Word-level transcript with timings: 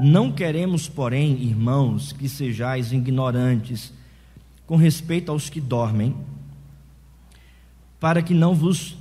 Não 0.00 0.32
queremos, 0.32 0.88
porém, 0.88 1.42
irmãos, 1.42 2.12
que 2.12 2.26
sejais 2.26 2.90
ignorantes 2.90 3.92
com 4.66 4.76
respeito 4.76 5.30
aos 5.30 5.50
que 5.50 5.60
dormem, 5.60 6.16
para 7.98 8.22
que 8.22 8.32
não 8.32 8.54
vos 8.54 8.96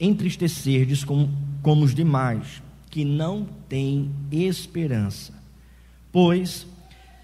entristecerdes 0.00 1.04
como, 1.04 1.30
como 1.62 1.84
os 1.84 1.94
demais, 1.94 2.60
que 2.90 3.04
não 3.04 3.46
têm 3.68 4.10
esperança. 4.32 5.32
Pois, 6.10 6.66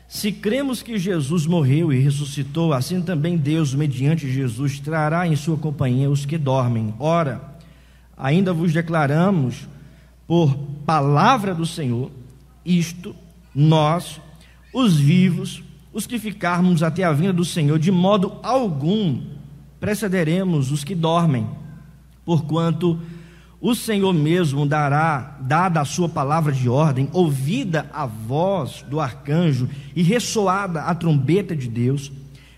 se 0.07 0.31
cremos 0.31 0.81
que 0.81 0.97
Jesus 0.97 1.47
morreu 1.47 1.93
e 1.93 1.99
ressuscitou, 1.99 2.73
assim 2.73 3.03
também 3.03 3.37
Deus, 3.37 3.75
mediante 3.75 4.31
Jesus, 4.31 4.79
trará 4.79 5.27
em 5.27 5.35
sua 5.35 5.57
companhia 5.57 6.09
os 6.09 6.25
que 6.25 6.39
dormem. 6.39 6.95
Ora, 7.01 7.43
ainda 8.17 8.53
vos 8.53 8.73
declaramos, 8.73 9.67
por 10.29 10.55
palavra 10.85 11.55
do 11.55 11.67
Senhor, 11.67 12.11
isto, 12.67 13.15
nós, 13.55 14.21
os 14.73 14.97
vivos, 14.97 15.63
os 15.93 16.07
que 16.07 16.19
ficarmos 16.19 16.83
até 16.83 17.05
a 17.05 17.13
vinda 17.13 17.33
do 17.33 17.45
Senhor, 17.45 17.79
de 17.79 17.91
modo 17.91 18.39
algum 18.43 19.23
precederemos 19.81 20.71
os 20.73 20.85
que 20.85 20.95
dormem, 20.95 21.47
porquanto 22.25 23.01
o 23.61 23.75
Senhor 23.75 24.13
mesmo 24.13 24.67
dará, 24.67 25.39
dada 25.41 25.81
a 25.81 25.85
sua 25.85 26.09
palavra 26.09 26.53
de 26.53 26.69
ordem, 26.69 27.09
ouvida 27.13 27.89
a 27.93 28.05
voz 28.05 28.85
do 28.89 29.01
arcanjo 29.01 29.69
e 29.95 30.03
ressoada 30.03 30.83
a 30.83 30.95
trombeta 30.95 31.57
de 31.57 31.69
Deus, 31.69 32.13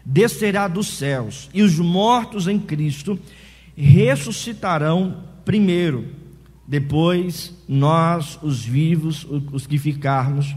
descerá 0.05 0.67
dos 0.67 0.89
céus, 0.89 1.49
e 1.55 1.63
os 1.63 1.79
mortos 1.79 2.49
em 2.49 2.59
Cristo 2.59 3.19
ressuscitarão 3.77 5.23
primeiro. 5.45 6.18
Depois, 6.69 7.55
nós, 7.67 8.39
os 8.43 8.63
vivos, 8.63 9.27
os 9.51 9.67
que 9.67 9.79
ficarmos, 9.79 10.55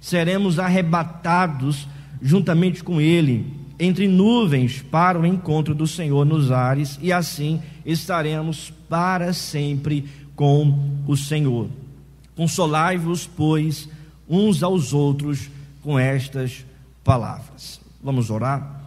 seremos 0.00 0.58
arrebatados 0.58 1.86
juntamente 2.22 2.82
com 2.82 2.98
ele 2.98 3.60
entre 3.78 4.08
nuvens 4.08 4.80
para 4.80 5.20
o 5.20 5.26
encontro 5.26 5.74
do 5.74 5.86
Senhor 5.86 6.24
nos 6.24 6.50
ares, 6.50 6.98
e 7.02 7.12
assim 7.12 7.60
estaremos 7.84 8.72
para 8.88 9.34
sempre 9.34 10.08
com 10.34 11.02
o 11.06 11.14
Senhor. 11.14 11.68
Consolai-vos, 12.34 13.26
pois, 13.26 13.86
uns 14.26 14.62
aos 14.62 14.94
outros 14.94 15.50
com 15.82 15.98
estas 15.98 16.64
palavras. 17.04 17.80
Vamos 18.02 18.30
orar? 18.30 18.79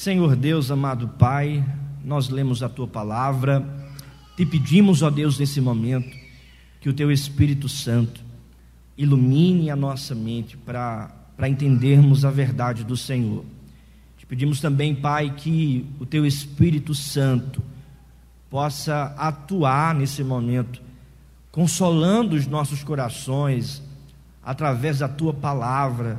Senhor 0.00 0.34
Deus, 0.34 0.70
amado 0.70 1.08
Pai, 1.08 1.62
nós 2.02 2.30
lemos 2.30 2.62
a 2.62 2.70
tua 2.70 2.88
palavra, 2.88 3.62
te 4.34 4.46
pedimos, 4.46 5.02
ó 5.02 5.10
Deus, 5.10 5.38
nesse 5.38 5.60
momento, 5.60 6.16
que 6.80 6.88
o 6.88 6.94
teu 6.94 7.12
Espírito 7.12 7.68
Santo 7.68 8.24
ilumine 8.96 9.68
a 9.68 9.76
nossa 9.76 10.14
mente 10.14 10.56
para 10.56 11.12
entendermos 11.46 12.24
a 12.24 12.30
verdade 12.30 12.82
do 12.82 12.96
Senhor. 12.96 13.44
Te 14.16 14.24
pedimos 14.24 14.58
também, 14.58 14.94
Pai, 14.94 15.34
que 15.36 15.84
o 16.00 16.06
teu 16.06 16.24
Espírito 16.24 16.94
Santo 16.94 17.62
possa 18.48 19.14
atuar 19.18 19.94
nesse 19.94 20.24
momento, 20.24 20.80
consolando 21.52 22.36
os 22.36 22.46
nossos 22.46 22.82
corações 22.82 23.82
através 24.42 25.00
da 25.00 25.08
tua 25.08 25.34
palavra, 25.34 26.18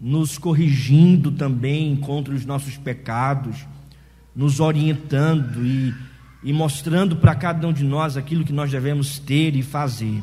nos 0.00 0.38
corrigindo 0.38 1.30
também 1.30 1.94
contra 1.96 2.34
os 2.34 2.46
nossos 2.46 2.76
pecados, 2.76 3.66
nos 4.34 4.60
orientando 4.60 5.64
e 5.66 5.94
e 6.42 6.52
mostrando 6.52 7.16
para 7.16 7.34
cada 7.34 7.66
um 7.66 7.72
de 7.72 7.84
nós 7.84 8.16
aquilo 8.16 8.44
que 8.44 8.52
nós 8.52 8.70
devemos 8.70 9.18
ter 9.18 9.54
e 9.56 9.62
fazer. 9.62 10.22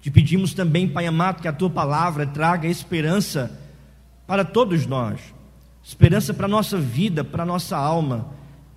Te 0.00 0.10
pedimos 0.10 0.54
também, 0.54 0.88
Pai 0.88 1.06
amado, 1.06 1.42
que 1.42 1.48
a 1.48 1.52
tua 1.52 1.68
palavra 1.68 2.26
traga 2.26 2.68
esperança 2.68 3.58
para 4.26 4.44
todos 4.44 4.86
nós, 4.86 5.20
esperança 5.82 6.32
para 6.32 6.46
a 6.46 6.48
nossa 6.48 6.78
vida, 6.78 7.24
para 7.24 7.42
a 7.42 7.46
nossa 7.46 7.76
alma, 7.76 8.28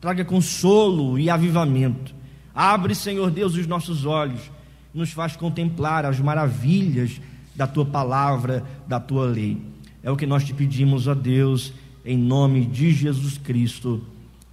traga 0.02 0.26
consolo 0.26 1.18
e 1.20 1.30
avivamento. 1.30 2.14
Abre, 2.54 2.94
Senhor 2.96 3.32
Deus, 3.32 3.56
os 3.56 3.68
nossos 3.68 4.06
olhos, 4.06 4.52
nos 4.94 5.12
faz 5.12 5.36
contemplar 5.36 6.06
as 6.06 6.20
maravilhas 6.20 7.22
da 7.56 7.68
tua 7.68 7.86
palavra, 7.86 8.64
da 8.88 9.00
tua 9.00 9.26
lei. 9.26 9.73
É 10.04 10.12
o 10.12 10.18
que 10.18 10.26
nós 10.26 10.44
te 10.44 10.54
pedimos, 10.54 11.08
ó 11.08 11.16
Deus, 11.16 11.72
em 12.06 12.18
nome 12.18 12.66
de 12.66 12.92
Jesus 12.92 13.38
Cristo. 13.38 14.04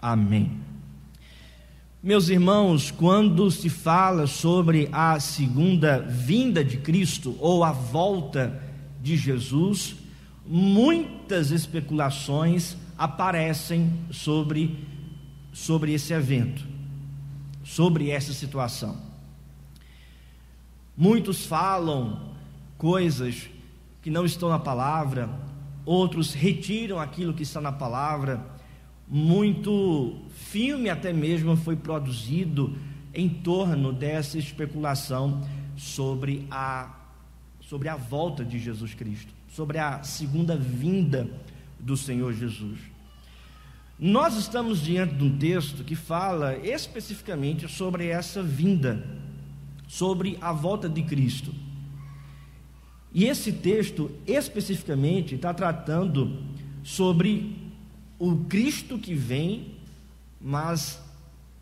Amém. 0.00 0.52
Meus 2.00 2.28
irmãos, 2.28 2.92
quando 2.92 3.50
se 3.50 3.68
fala 3.68 4.28
sobre 4.28 4.88
a 4.92 5.18
segunda 5.18 5.98
vinda 5.98 6.64
de 6.64 6.76
Cristo 6.76 7.36
ou 7.40 7.64
a 7.64 7.72
volta 7.72 8.62
de 9.02 9.16
Jesus, 9.16 9.96
muitas 10.46 11.50
especulações 11.50 12.76
aparecem 12.96 13.92
sobre, 14.08 14.78
sobre 15.52 15.92
esse 15.92 16.12
evento, 16.12 16.64
sobre 17.64 18.08
essa 18.08 18.32
situação. 18.32 18.96
Muitos 20.96 21.44
falam 21.44 22.30
coisas 22.78 23.49
que 24.02 24.10
não 24.10 24.24
estão 24.24 24.48
na 24.48 24.58
palavra, 24.58 25.28
outros 25.84 26.32
retiram 26.34 26.98
aquilo 26.98 27.34
que 27.34 27.42
está 27.42 27.60
na 27.60 27.72
palavra 27.72 28.58
muito 29.10 30.22
filme 30.28 30.88
até 30.88 31.12
mesmo 31.12 31.56
foi 31.56 31.74
produzido 31.74 32.78
em 33.12 33.28
torno 33.28 33.92
dessa 33.92 34.38
especulação 34.38 35.42
sobre 35.76 36.46
a 36.48 36.96
sobre 37.60 37.88
a 37.88 37.94
volta 37.94 38.44
de 38.44 38.58
Jesus 38.58 38.94
Cristo, 38.94 39.32
sobre 39.48 39.78
a 39.78 40.02
segunda 40.02 40.56
vinda 40.56 41.28
do 41.78 41.96
Senhor 41.96 42.32
Jesus. 42.32 42.80
Nós 43.96 44.36
estamos 44.36 44.80
diante 44.80 45.14
de 45.14 45.22
um 45.22 45.38
texto 45.38 45.84
que 45.84 45.94
fala 45.94 46.56
especificamente 46.56 47.68
sobre 47.68 48.08
essa 48.08 48.42
vinda, 48.42 49.06
sobre 49.86 50.36
a 50.40 50.52
volta 50.52 50.88
de 50.88 51.02
Cristo. 51.02 51.54
E 53.12 53.24
esse 53.24 53.52
texto 53.52 54.10
especificamente 54.26 55.34
está 55.34 55.52
tratando 55.52 56.38
sobre 56.82 57.56
o 58.18 58.36
Cristo 58.44 58.98
que 58.98 59.14
vem, 59.14 59.74
mas, 60.40 61.00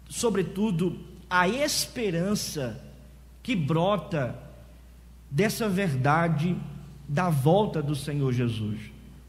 sobretudo, 0.08 0.98
a 1.30 1.48
esperança 1.48 2.82
que 3.42 3.56
brota 3.56 4.38
dessa 5.30 5.68
verdade 5.68 6.56
da 7.08 7.30
volta 7.30 7.82
do 7.82 7.94
Senhor 7.94 8.32
Jesus, 8.32 8.78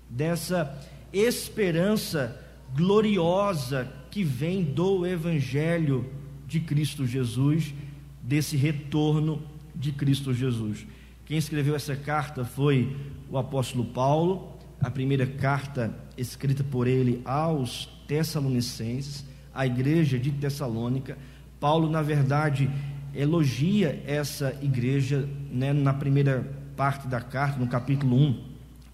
dessa 0.09 0.77
esperança 1.13 2.37
gloriosa 2.75 3.89
que 4.11 4.23
vem 4.23 4.63
do 4.63 5.05
Evangelho 5.05 6.09
de 6.47 6.59
Cristo 6.59 7.05
Jesus, 7.05 7.73
desse 8.21 8.57
retorno 8.57 9.41
de 9.75 9.91
Cristo 9.91 10.33
Jesus. 10.33 10.85
Quem 11.29 11.37
escreveu 11.37 11.75
essa 11.75 11.95
carta 11.95 12.43
foi 12.43 12.97
o 13.29 13.37
apóstolo 13.37 13.85
Paulo, 13.85 14.57
a 14.81 14.89
primeira 14.89 15.27
carta 15.27 15.95
escrita 16.17 16.63
por 16.63 16.87
ele 16.87 17.21
aos 17.23 17.85
Tessalonicenses, 18.07 19.23
a 19.53 19.63
igreja 19.63 20.17
de 20.17 20.31
Tessalônica. 20.31 21.19
Paulo, 21.59 21.87
na 21.87 22.01
verdade, 22.01 22.67
elogia 23.13 24.01
essa 24.07 24.57
igreja 24.59 25.29
né, 25.51 25.71
na 25.71 25.93
primeira 25.93 26.51
parte 26.75 27.07
da 27.07 27.21
carta, 27.21 27.59
no 27.59 27.67
capítulo 27.67 28.15
1. 28.15 28.43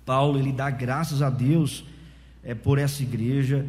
Paulo 0.05 0.37
ele 0.37 0.51
dá 0.51 0.69
graças 0.69 1.21
a 1.21 1.29
Deus 1.29 1.85
é, 2.43 2.53
por 2.53 2.77
essa 2.77 3.01
igreja, 3.01 3.65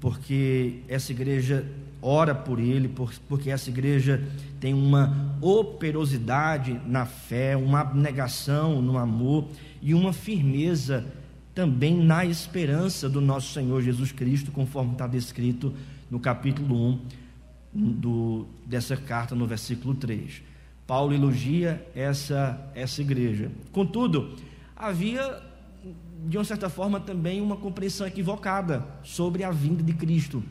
porque 0.00 0.80
essa 0.88 1.12
igreja 1.12 1.64
ora 2.00 2.34
por 2.34 2.58
ele, 2.58 2.88
por, 2.88 3.12
porque 3.28 3.50
essa 3.50 3.70
igreja 3.70 4.22
tem 4.60 4.74
uma 4.74 5.36
operosidade 5.40 6.80
na 6.86 7.06
fé, 7.06 7.56
uma 7.56 7.80
abnegação 7.80 8.80
no 8.80 8.98
amor 8.98 9.46
e 9.82 9.94
uma 9.94 10.12
firmeza 10.12 11.04
também 11.54 11.96
na 11.96 12.24
esperança 12.24 13.08
do 13.08 13.20
nosso 13.20 13.52
Senhor 13.52 13.82
Jesus 13.82 14.12
Cristo, 14.12 14.52
conforme 14.52 14.92
está 14.92 15.06
descrito 15.06 15.74
no 16.10 16.20
capítulo 16.20 16.92
1 16.92 17.00
do, 17.74 18.46
dessa 18.64 18.96
carta, 18.96 19.34
no 19.34 19.46
versículo 19.46 19.94
3. 19.94 20.42
Paulo 20.86 21.12
elogia 21.12 21.84
essa, 21.94 22.58
essa 22.74 23.02
igreja. 23.02 23.50
Contudo, 23.72 24.36
havia, 24.74 25.42
de 26.26 26.38
uma 26.38 26.44
certa 26.44 26.70
forma, 26.70 27.00
também 27.00 27.40
uma 27.40 27.56
compreensão 27.56 28.06
equivocada 28.06 28.86
sobre 29.02 29.44
a 29.44 29.50
vinda 29.50 29.82
de 29.82 29.92
Cristo, 29.92 30.42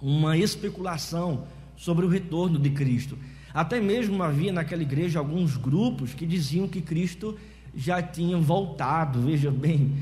uma 0.00 0.36
especulação 0.36 1.44
sobre 1.76 2.04
o 2.04 2.08
retorno 2.08 2.58
de 2.58 2.70
Cristo. 2.70 3.18
Até 3.52 3.80
mesmo 3.80 4.22
havia 4.22 4.52
naquela 4.52 4.82
igreja 4.82 5.18
alguns 5.18 5.56
grupos 5.56 6.14
que 6.14 6.26
diziam 6.26 6.68
que 6.68 6.80
Cristo 6.80 7.36
já 7.74 8.02
tinha 8.02 8.36
voltado, 8.36 9.20
veja 9.20 9.50
bem, 9.50 9.92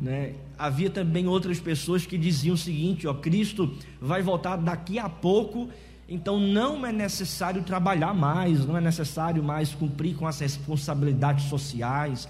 né? 0.00 0.34
Havia 0.58 0.90
também 0.90 1.26
outras 1.26 1.58
pessoas 1.58 2.06
que 2.06 2.16
diziam 2.16 2.54
o 2.54 2.58
seguinte: 2.58 3.06
ó, 3.06 3.14
Cristo 3.14 3.74
vai 4.00 4.22
voltar 4.22 4.56
daqui 4.56 4.98
a 4.98 5.08
pouco 5.08 5.68
Então 6.08 6.38
não 6.38 6.84
é 6.84 6.92
necessário 6.92 7.62
trabalhar 7.62 8.12
mais, 8.12 8.66
não 8.66 8.76
é 8.76 8.80
necessário 8.82 9.42
mais 9.42 9.74
cumprir 9.74 10.14
com 10.14 10.26
as 10.26 10.38
responsabilidades 10.40 11.46
sociais. 11.46 12.28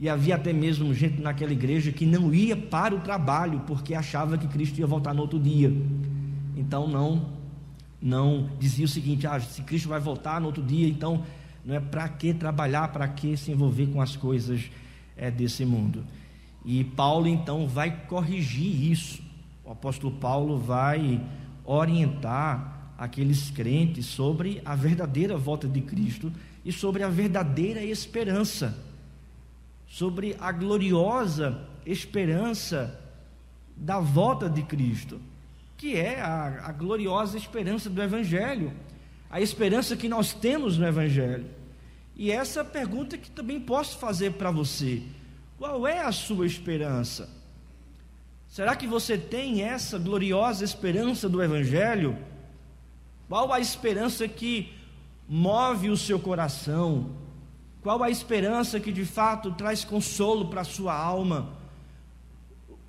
E 0.00 0.08
havia 0.08 0.34
até 0.34 0.52
mesmo 0.52 0.92
gente 0.92 1.22
naquela 1.22 1.52
igreja 1.52 1.92
que 1.92 2.04
não 2.04 2.34
ia 2.34 2.56
para 2.56 2.94
o 2.94 3.00
trabalho 3.00 3.60
porque 3.64 3.94
achava 3.94 4.36
que 4.36 4.48
Cristo 4.48 4.80
ia 4.80 4.86
voltar 4.88 5.14
no 5.14 5.22
outro 5.22 5.38
dia. 5.38 5.72
Então 6.56 6.86
não 6.86 7.42
não 8.02 8.50
dizia 8.58 8.84
o 8.84 8.88
seguinte: 8.88 9.26
ah, 9.26 9.38
se 9.38 9.62
Cristo 9.62 9.88
vai 9.88 10.00
voltar 10.00 10.40
no 10.40 10.46
outro 10.46 10.62
dia, 10.62 10.88
então 10.88 11.24
não 11.64 11.74
é 11.74 11.80
para 11.80 12.08
que 12.08 12.34
trabalhar, 12.34 12.88
para 12.88 13.06
que 13.06 13.36
se 13.36 13.52
envolver 13.52 13.86
com 13.86 14.02
as 14.02 14.16
coisas 14.16 14.68
é, 15.16 15.30
desse 15.30 15.64
mundo. 15.64 16.04
E 16.64 16.82
Paulo 16.82 17.28
então 17.28 17.66
vai 17.68 18.04
corrigir 18.06 18.90
isso. 18.90 19.22
O 19.64 19.70
apóstolo 19.70 20.12
Paulo 20.16 20.58
vai 20.58 21.24
orientar 21.64 22.92
aqueles 22.98 23.50
crentes 23.50 24.06
sobre 24.06 24.60
a 24.64 24.74
verdadeira 24.74 25.36
volta 25.36 25.68
de 25.68 25.80
Cristo 25.80 26.32
e 26.64 26.72
sobre 26.72 27.02
a 27.02 27.08
verdadeira 27.08 27.82
esperança, 27.82 28.76
sobre 29.86 30.36
a 30.40 30.50
gloriosa 30.50 31.60
esperança 31.86 33.00
da 33.76 33.98
volta 33.98 34.48
de 34.48 34.62
Cristo 34.62 35.20
que 35.82 35.96
é 35.96 36.20
a, 36.20 36.68
a 36.68 36.70
gloriosa 36.70 37.36
esperança 37.36 37.90
do 37.90 38.00
Evangelho, 38.00 38.72
a 39.28 39.40
esperança 39.40 39.96
que 39.96 40.08
nós 40.08 40.32
temos 40.32 40.78
no 40.78 40.86
Evangelho. 40.86 41.44
E 42.14 42.30
essa 42.30 42.60
é 42.60 42.64
pergunta 42.64 43.18
que 43.18 43.28
também 43.28 43.58
posso 43.58 43.98
fazer 43.98 44.34
para 44.34 44.52
você: 44.52 45.02
qual 45.58 45.84
é 45.84 45.98
a 45.98 46.12
sua 46.12 46.46
esperança? 46.46 47.28
Será 48.48 48.76
que 48.76 48.86
você 48.86 49.18
tem 49.18 49.62
essa 49.64 49.98
gloriosa 49.98 50.64
esperança 50.64 51.28
do 51.28 51.42
Evangelho? 51.42 52.16
Qual 53.28 53.52
a 53.52 53.58
esperança 53.58 54.28
que 54.28 54.72
move 55.28 55.90
o 55.90 55.96
seu 55.96 56.20
coração? 56.20 57.10
Qual 57.82 58.04
a 58.04 58.08
esperança 58.08 58.78
que 58.78 58.92
de 58.92 59.04
fato 59.04 59.50
traz 59.50 59.84
consolo 59.84 60.46
para 60.46 60.60
a 60.60 60.64
sua 60.64 60.94
alma? 60.94 61.60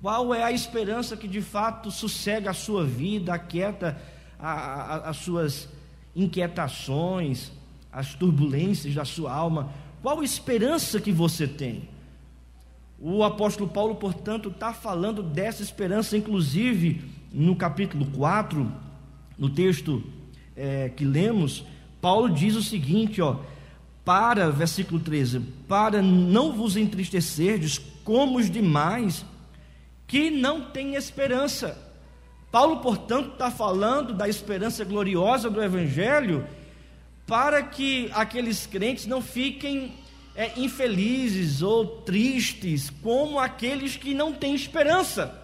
Qual 0.04 0.34
é 0.34 0.44
a 0.44 0.52
esperança 0.52 1.16
que 1.16 1.26
de 1.26 1.40
fato 1.40 1.90
sossega 1.90 2.50
a 2.50 2.52
sua 2.52 2.84
vida, 2.84 3.32
aquieta 3.32 3.98
a, 4.38 4.50
a, 4.50 4.96
as 5.08 5.16
suas 5.16 5.66
inquietações, 6.14 7.50
as 7.90 8.12
turbulências 8.12 8.94
da 8.94 9.06
sua 9.06 9.32
alma? 9.32 9.72
Qual 10.02 10.22
esperança 10.22 11.00
que 11.00 11.10
você 11.10 11.48
tem? 11.48 11.88
O 13.00 13.24
apóstolo 13.24 13.66
Paulo, 13.66 13.94
portanto, 13.94 14.50
está 14.50 14.74
falando 14.74 15.22
dessa 15.22 15.62
esperança, 15.62 16.18
inclusive 16.18 17.00
no 17.32 17.56
capítulo 17.56 18.04
4, 18.14 18.70
no 19.38 19.48
texto 19.48 20.04
é, 20.54 20.90
que 20.90 21.06
lemos, 21.06 21.64
Paulo 22.02 22.28
diz 22.28 22.56
o 22.56 22.62
seguinte, 22.62 23.22
ó, 23.22 23.38
para, 24.04 24.50
versículo 24.50 25.00
13, 25.00 25.40
para 25.66 26.02
não 26.02 26.52
vos 26.52 26.76
entristecerdes 26.76 27.78
como 28.04 28.36
os 28.36 28.50
demais 28.50 29.24
que 30.06 30.30
não 30.30 30.70
tem 30.70 30.94
esperança. 30.94 31.78
Paulo, 32.50 32.80
portanto, 32.80 33.32
está 33.32 33.50
falando 33.50 34.12
da 34.12 34.28
esperança 34.28 34.84
gloriosa 34.84 35.50
do 35.50 35.62
Evangelho 35.62 36.46
para 37.26 37.62
que 37.62 38.10
aqueles 38.14 38.66
crentes 38.66 39.06
não 39.06 39.20
fiquem 39.20 39.92
é, 40.36 40.52
infelizes 40.58 41.62
ou 41.62 42.02
tristes 42.02 42.90
como 43.02 43.38
aqueles 43.38 43.96
que 43.96 44.14
não 44.14 44.32
têm 44.32 44.54
esperança. 44.54 45.42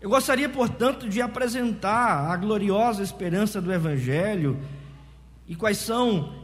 Eu 0.00 0.10
gostaria, 0.10 0.48
portanto, 0.48 1.08
de 1.08 1.22
apresentar 1.22 2.30
a 2.30 2.36
gloriosa 2.36 3.02
esperança 3.02 3.60
do 3.60 3.72
Evangelho 3.72 4.60
e 5.46 5.54
quais 5.54 5.78
são 5.78 6.34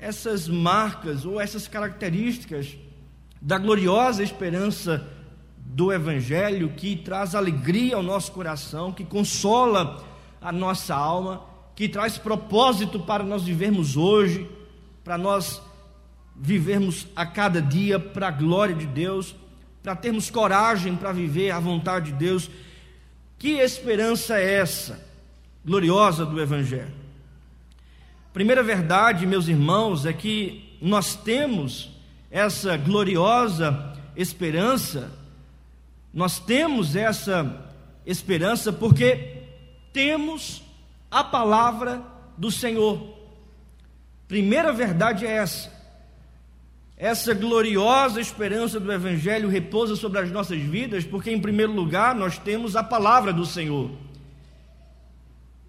essas 0.00 0.48
marcas 0.48 1.24
ou 1.24 1.40
essas 1.40 1.68
características 1.68 2.76
da 3.40 3.58
gloriosa 3.58 4.22
esperança 4.22 5.06
do 5.64 5.92
Evangelho 5.92 6.70
que 6.70 6.96
traz 6.96 7.34
alegria 7.34 7.96
ao 7.96 8.02
nosso 8.02 8.32
coração, 8.32 8.92
que 8.92 9.04
consola 9.04 10.04
a 10.40 10.52
nossa 10.52 10.94
alma, 10.94 11.42
que 11.74 11.88
traz 11.88 12.18
propósito 12.18 13.00
para 13.00 13.24
nós 13.24 13.44
vivermos 13.44 13.96
hoje, 13.96 14.48
para 15.02 15.16
nós 15.16 15.62
vivermos 16.36 17.06
a 17.14 17.24
cada 17.24 17.60
dia 17.60 17.98
para 17.98 18.28
a 18.28 18.30
glória 18.30 18.74
de 18.74 18.86
Deus, 18.86 19.34
para 19.82 19.96
termos 19.96 20.30
coragem 20.30 20.96
para 20.96 21.12
viver 21.12 21.50
a 21.50 21.58
vontade 21.58 22.12
de 22.12 22.18
Deus. 22.18 22.50
Que 23.38 23.58
esperança 23.58 24.38
é 24.38 24.54
essa, 24.54 25.04
gloriosa 25.64 26.24
do 26.24 26.40
Evangelho? 26.40 26.92
Primeira 28.32 28.62
verdade, 28.62 29.26
meus 29.26 29.48
irmãos, 29.48 30.06
é 30.06 30.12
que 30.12 30.78
nós 30.80 31.14
temos 31.14 31.90
essa 32.30 32.76
gloriosa 32.76 33.92
esperança 34.16 35.10
nós 36.12 36.38
temos 36.38 36.94
essa 36.94 37.70
esperança 38.04 38.72
porque 38.72 39.42
temos 39.92 40.62
a 41.10 41.22
palavra 41.24 42.02
do 42.36 42.50
Senhor. 42.50 43.16
Primeira 44.28 44.72
verdade 44.72 45.26
é 45.26 45.30
essa. 45.30 45.72
Essa 46.96 47.34
gloriosa 47.34 48.20
esperança 48.20 48.78
do 48.78 48.92
Evangelho 48.92 49.48
repousa 49.48 49.96
sobre 49.96 50.20
as 50.20 50.30
nossas 50.30 50.60
vidas, 50.60 51.04
porque, 51.04 51.30
em 51.30 51.40
primeiro 51.40 51.72
lugar, 51.72 52.14
nós 52.14 52.38
temos 52.38 52.76
a 52.76 52.82
palavra 52.82 53.32
do 53.32 53.44
Senhor. 53.44 53.90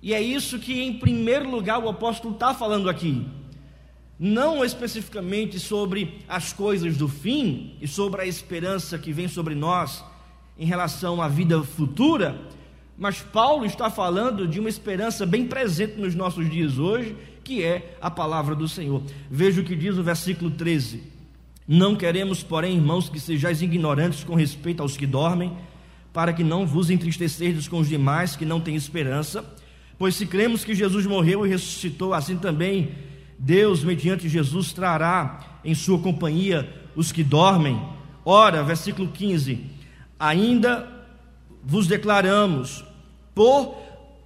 E 0.02 0.14
é 0.14 0.22
isso 0.22 0.60
que, 0.60 0.82
em 0.82 1.00
primeiro 1.00 1.50
lugar, 1.50 1.80
o 1.80 1.90
apóstolo 1.90 2.34
está 2.34 2.54
falando 2.54 2.90
aqui. 2.90 3.26
Não 4.20 4.64
especificamente 4.64 5.60
sobre 5.60 6.20
as 6.28 6.54
coisas 6.54 6.98
do 6.98 7.08
fim 7.08 7.78
e 7.82 7.88
sobre 7.88 8.22
a 8.22 8.26
esperança 8.28 9.00
que 9.00 9.12
vem 9.12 9.28
sobre 9.28 9.56
nós, 9.56 10.04
em 10.58 10.66
relação 10.66 11.22
à 11.22 11.28
vida 11.28 11.64
futura, 11.64 12.40
mas 12.98 13.22
Paulo 13.22 13.66
está 13.66 13.90
falando 13.90 14.48
de 14.48 14.60
uma 14.60 14.70
esperança 14.70 15.26
bem 15.26 15.48
presente 15.48 16.00
nos 16.00 16.14
nossos 16.14 16.50
dias 16.50 16.78
hoje, 16.78 17.16
que 17.44 17.64
é 17.64 17.98
a 18.00 18.10
palavra 18.10 18.56
do 18.56 18.68
Senhor. 18.68 19.02
Veja 19.30 19.62
o 19.62 19.64
que 19.64 19.76
diz 19.76 19.98
o 19.98 20.04
versículo 20.04 20.52
13: 20.52 21.04
Não 21.68 21.96
queremos, 21.96 22.44
porém, 22.44 22.76
irmãos, 22.76 23.10
que 23.10 23.20
sejais 23.20 23.62
ignorantes 23.62 24.24
com 24.24 24.36
respeito 24.36 24.82
aos 24.82 24.96
que 24.96 25.08
dormem, 25.08 25.52
para 26.14 26.32
que 26.32 26.44
não 26.44 26.66
vos 26.66 26.90
entristecerdes 26.90 27.68
com 27.68 27.80
os 27.80 27.90
demais 27.90 28.36
que 28.36 28.46
não 28.46 28.62
têm 28.62 28.76
esperança, 28.76 29.44
pois 29.98 30.16
se 30.16 30.28
cremos 30.28 30.64
que 30.64 30.76
Jesus 30.76 31.08
morreu 31.08 31.46
e 31.46 31.50
ressuscitou, 31.50 32.14
assim 32.14 32.38
também 32.38 32.92
Deus, 33.40 33.84
mediante 33.84 34.30
Jesus, 34.30 34.72
trará 34.72 35.60
em 35.66 35.74
sua 35.74 36.00
companhia 36.00 36.70
os 36.96 37.12
que 37.12 37.24
dormem. 37.24 37.82
Ora, 38.24 38.64
versículo 38.64 39.10
15: 39.10 39.73
ainda 40.20 40.88
vos 41.64 41.88
declaramos 41.88 42.84
por 43.34 43.76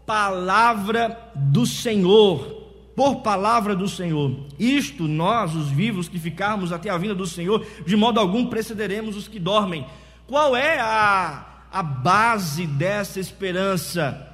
palavra 0.06 1.32
do 1.36 1.66
Senhor, 1.66 2.66
por 2.96 3.18
palavra 3.18 3.76
do 3.76 3.88
Senhor. 3.88 4.32
Isto 4.58 5.08
nós, 5.08 5.54
os 5.54 5.70
vivos 5.70 6.10
que 6.10 6.18
ficarmos 6.18 6.72
até 6.72 6.90
a 6.90 6.98
vinda 6.98 7.14
do 7.14 7.28
Senhor, 7.28 7.66
de 7.86 7.96
modo 7.96 8.20
algum 8.20 8.48
precederemos 8.48 9.16
os 9.16 9.28
que 9.28 9.40
dormem. 9.40 9.86
Qual 10.26 10.56
é 10.56 10.80
a, 10.80 11.46
a 11.72 11.84
base 11.84 12.66
dessa 12.66 13.20
esperança? 13.20 14.34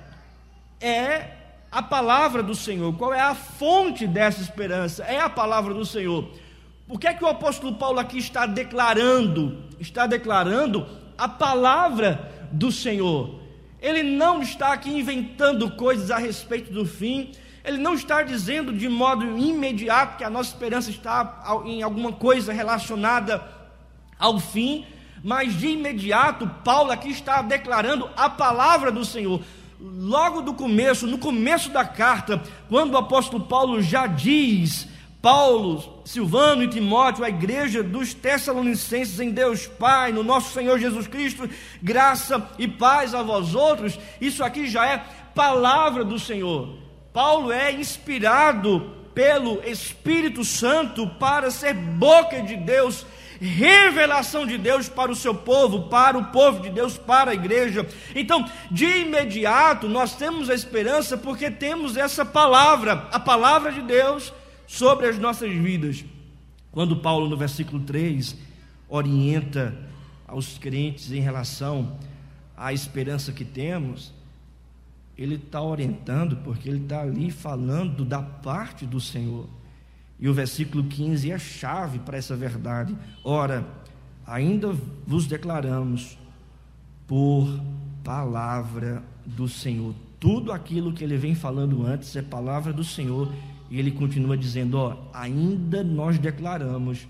É 0.80 1.44
a 1.72 1.82
palavra 1.82 2.44
do 2.44 2.54
Senhor. 2.54 2.94
Qual 2.94 3.14
é 3.14 3.20
a 3.20 3.36
fonte 3.36 4.06
dessa 4.06 4.42
esperança? 4.42 5.04
É 5.04 5.20
a 5.20 5.30
palavra 5.30 5.74
do 5.74 5.86
Senhor. 5.86 6.30
O 6.88 6.98
que 6.98 7.08
é 7.08 7.14
que 7.14 7.24
o 7.24 7.28
apóstolo 7.28 7.76
Paulo 7.76 8.00
aqui 8.00 8.20
está 8.20 8.46
declarando? 8.46 9.64
Está 9.80 10.06
declarando 10.06 10.86
a 11.18 11.28
palavra 11.28 12.32
do 12.52 12.72
Senhor. 12.72 13.42
Ele 13.82 14.04
não 14.04 14.42
está 14.42 14.74
aqui 14.74 14.90
inventando 14.90 15.72
coisas 15.72 16.10
a 16.10 16.18
respeito 16.18 16.72
do 16.72 16.86
fim, 16.86 17.32
ele 17.64 17.78
não 17.78 17.94
está 17.94 18.24
dizendo 18.24 18.74
de 18.74 18.90
modo 18.90 19.38
imediato 19.38 20.18
que 20.18 20.24
a 20.24 20.30
nossa 20.30 20.50
esperança 20.50 20.90
está 20.90 21.62
em 21.66 21.82
alguma 21.82 22.12
coisa 22.12 22.52
relacionada 22.52 23.44
ao 24.20 24.40
fim, 24.40 24.86
mas 25.24 25.58
de 25.58 25.68
imediato, 25.68 26.50
Paulo 26.64 26.92
aqui 26.92 27.10
está 27.10 27.42
declarando 27.42 28.10
a 28.16 28.30
palavra 28.30 28.92
do 28.92 29.06
Senhor. 29.06 29.42
Logo 29.80 30.42
do 30.42 30.54
começo, 30.54 31.08
no 31.08 31.18
começo 31.18 31.70
da 31.70 31.86
carta, 31.86 32.42
quando 32.70 32.94
o 32.94 32.98
apóstolo 32.98 33.46
Paulo 33.46 33.82
já 33.82 34.08
diz 34.08 34.88
Paulo, 35.24 36.02
Silvano 36.04 36.64
e 36.64 36.68
Timóteo, 36.68 37.24
a 37.24 37.30
igreja 37.30 37.82
dos 37.82 38.14
Tessalonicenses 38.14 39.22
em 39.22 39.32
Deus 39.32 39.66
Pai, 39.66 40.12
no 40.12 40.22
nosso 40.22 40.52
Senhor 40.52 40.78
Jesus 40.78 41.08
Cristo, 41.08 41.50
graça 41.82 42.46
e 42.60 42.68
paz 42.68 43.16
a 43.16 43.24
vós 43.24 43.56
outros. 43.56 43.98
Isso 44.20 44.44
aqui 44.44 44.68
já 44.68 44.86
é 44.86 45.02
palavra 45.34 46.04
do 46.04 46.20
Senhor. 46.20 46.76
Paulo 47.14 47.54
é 47.54 47.72
inspirado 47.72 48.98
pelo 49.16 49.64
Espírito 49.64 50.44
Santo 50.44 51.08
para 51.08 51.50
ser 51.52 51.74
boca 51.74 52.42
de 52.42 52.58
Deus, 52.58 53.06
revelação 53.40 54.46
de 54.46 54.58
Deus 54.58 54.90
para 54.90 55.10
o 55.10 55.16
seu 55.16 55.34
povo, 55.34 55.84
para 55.84 56.18
o 56.18 56.26
povo 56.34 56.60
de 56.60 56.70
Deus, 56.70 56.98
para 56.98 57.32
a 57.32 57.34
igreja. 57.34 57.88
Então, 58.14 58.46
de 58.70 58.88
imediato, 58.88 59.88
nós 59.88 60.18
temos 60.18 60.50
a 60.50 60.54
esperança 60.54 61.16
porque 61.16 61.50
temos 61.50 61.96
essa 61.96 62.26
palavra, 62.26 63.08
a 63.10 63.22
palavra 63.22 63.72
de 63.72 63.82
Deus 63.84 64.34
sobre 64.74 65.08
as 65.08 65.20
nossas 65.20 65.52
vidas. 65.52 66.04
Quando 66.72 66.96
Paulo, 66.96 67.30
no 67.30 67.38
versículo 67.38 67.84
3, 67.84 68.36
orienta 68.90 69.78
aos 70.28 70.58
crentes 70.58 71.12
em 71.12 71.20
relação 71.20 71.96
à 72.58 72.74
esperança 72.74 73.32
que 73.32 73.46
temos, 73.46 74.12
ele 75.16 75.36
está 75.36 75.62
orientando 75.62 76.38
porque 76.38 76.68
ele 76.68 76.82
está 76.82 77.02
ali 77.02 77.30
falando 77.30 78.04
da 78.04 78.20
parte 78.24 78.84
do 78.84 79.00
Senhor. 79.00 79.48
E 80.20 80.28
o 80.28 80.34
versículo 80.34 80.86
15 80.86 81.30
é 81.30 81.36
a 81.36 81.40
chave 81.40 82.00
para 82.00 82.18
essa 82.18 82.36
verdade. 82.36 82.98
Ora, 83.24 83.64
ainda 84.26 84.76
vos 85.06 85.28
declaramos 85.28 86.18
por 87.06 87.62
palavra 88.04 89.04
do 89.24 89.48
Senhor. 89.48 89.94
Tudo 90.20 90.52
aquilo 90.52 90.94
que 90.94 91.04
ele 91.04 91.16
vem 91.16 91.36
falando 91.36 91.86
antes 91.86 92.16
é 92.16 92.24
palavra 92.24 92.74
do 92.74 92.84
Senhor. 92.84 93.32
E 93.70 93.80
ele 93.80 93.92
continua 93.92 94.38
dizendo: 94.38 94.78
Ó, 94.78 94.98
ainda 95.14 95.84
nós 95.84 96.18
declaramos 96.18 97.08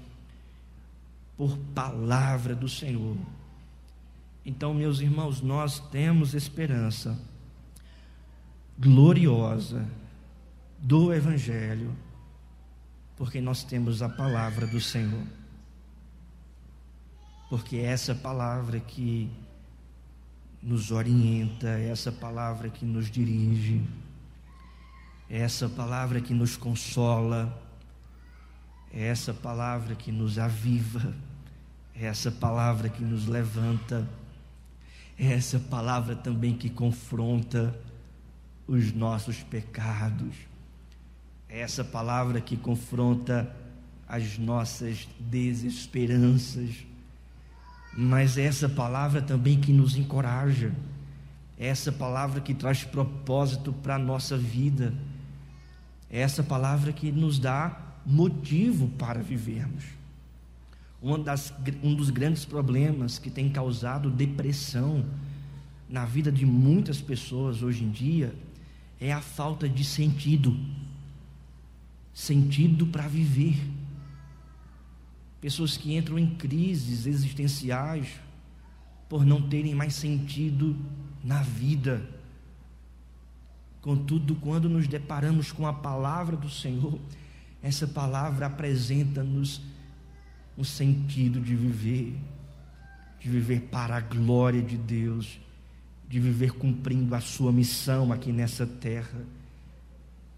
por 1.38 1.58
palavra 1.74 2.56
do 2.56 2.70
Senhor. 2.70 3.18
Então, 4.46 4.74
meus 4.74 5.00
irmãos, 5.00 5.42
nós 5.42 5.80
temos 5.80 6.34
esperança 6.34 7.18
gloriosa 8.78 9.88
do 10.80 11.14
Evangelho, 11.14 11.96
porque 13.16 13.40
nós 13.40 13.64
temos 13.64 14.02
a 14.02 14.10
palavra 14.10 14.68
do 14.68 14.82
Senhor. 14.82 15.24
Porque 17.50 17.78
é 17.78 17.86
essa 17.86 18.14
palavra 18.14 18.80
que 18.80 19.30
nos 20.62 20.92
orienta, 20.92 21.68
é 21.80 21.90
essa 21.90 22.12
palavra 22.12 22.70
que 22.70 22.86
nos 22.86 23.10
dirige, 23.10 23.82
é 25.34 25.40
essa 25.40 25.68
palavra 25.68 26.22
que 26.22 26.32
nos 26.32 26.56
consola, 26.56 27.60
é 28.94 29.08
essa 29.08 29.34
palavra 29.34 29.96
que 29.96 30.12
nos 30.12 30.38
aviva, 30.38 31.12
é 31.96 32.06
essa 32.06 32.32
palavra 32.32 32.88
que 32.88 33.04
nos 33.04 33.26
levanta, 33.26 34.08
é 35.18 35.34
essa 35.34 35.58
palavra 35.58 36.16
também 36.16 36.54
que 36.54 36.70
confronta 36.70 37.76
os 38.68 38.94
nossos 38.94 39.42
pecados. 39.42 40.36
É 41.50 41.62
essa 41.62 41.84
palavra 41.84 42.40
que 42.40 42.56
confronta 42.56 43.52
as 44.08 44.38
nossas 44.38 45.08
desesperanças, 45.20 46.76
mas 47.98 48.38
é 48.38 48.44
essa 48.44 48.70
palavra 48.70 49.20
também 49.20 49.60
que 49.60 49.74
nos 49.74 49.96
encoraja, 49.96 50.72
é 51.58 51.66
essa 51.66 51.92
palavra 51.92 52.40
que 52.40 52.54
traz 52.54 52.84
propósito 52.84 53.74
para 53.74 53.96
a 53.96 54.00
nossa 54.00 54.38
vida, 54.38 54.94
é 56.14 56.22
essa 56.22 56.44
palavra 56.44 56.94
que 56.94 57.12
nos 57.12 57.40
dá 57.40 57.96
motivo 58.06 58.88
para 58.90 59.24
vivermos. 59.24 59.84
Das, 61.26 61.52
um 61.82 61.96
dos 61.96 62.12
grandes 62.12 62.46
problemas 62.46 63.18
que 63.18 63.32
tem 63.32 63.50
causado 63.50 64.10
depressão 64.12 65.04
na 65.90 66.06
vida 66.06 66.32
de 66.32 66.46
muitas 66.46 67.02
pessoas 67.02 67.64
hoje 67.64 67.84
em 67.84 67.90
dia 67.90 68.34
é 69.02 69.12
a 69.12 69.20
falta 69.20 69.68
de 69.68 69.84
sentido 69.84 70.56
sentido 72.14 72.86
para 72.86 73.08
viver. 73.08 73.60
Pessoas 75.42 75.76
que 75.76 75.96
entram 75.96 76.20
em 76.20 76.36
crises 76.36 77.08
existenciais 77.08 78.08
por 79.10 79.26
não 79.26 79.42
terem 79.42 79.74
mais 79.74 79.96
sentido 79.96 80.78
na 81.24 81.42
vida. 81.42 82.08
Contudo, 83.84 84.36
quando 84.36 84.70
nos 84.70 84.88
deparamos 84.88 85.52
com 85.52 85.68
a 85.68 85.74
palavra 85.74 86.38
do 86.38 86.50
Senhor, 86.50 86.98
essa 87.62 87.86
palavra 87.86 88.46
apresenta-nos 88.46 89.62
um 90.58 90.64
sentido 90.64 91.42
de 91.42 91.54
viver, 91.54 92.16
de 93.20 93.30
viver 93.30 93.64
para 93.64 93.98
a 93.98 94.00
glória 94.00 94.62
de 94.62 94.78
Deus, 94.78 95.38
de 96.08 96.18
viver 96.18 96.54
cumprindo 96.54 97.14
a 97.14 97.20
sua 97.20 97.52
missão 97.52 98.14
aqui 98.14 98.32
nessa 98.32 98.66
terra, 98.66 99.26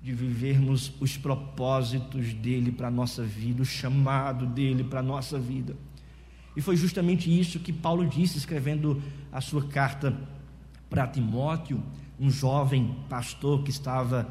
de 0.02 0.12
vivermos 0.12 0.92
os 1.00 1.16
propósitos 1.16 2.34
dele 2.34 2.72
para 2.72 2.88
a 2.88 2.92
nossa 2.92 3.22
vida, 3.24 3.62
o 3.62 3.66
chamado 3.66 4.48
dele 4.48 4.84
para 4.84 5.02
a 5.02 5.04
nossa 5.04 5.38
vida. 5.38 5.76
E 6.58 6.62
foi 6.62 6.76
justamente 6.76 7.30
isso 7.30 7.60
que 7.60 7.72
Paulo 7.72 8.08
disse 8.08 8.40
escrevendo 8.40 9.00
a 9.32 9.40
sua 9.40 9.68
carta 9.68 10.18
para 10.90 11.06
Timóteo, 11.06 11.84
um 12.20 12.30
jovem 12.30 12.96
pastor 13.10 13.64
que 13.64 13.70
estava 13.70 14.28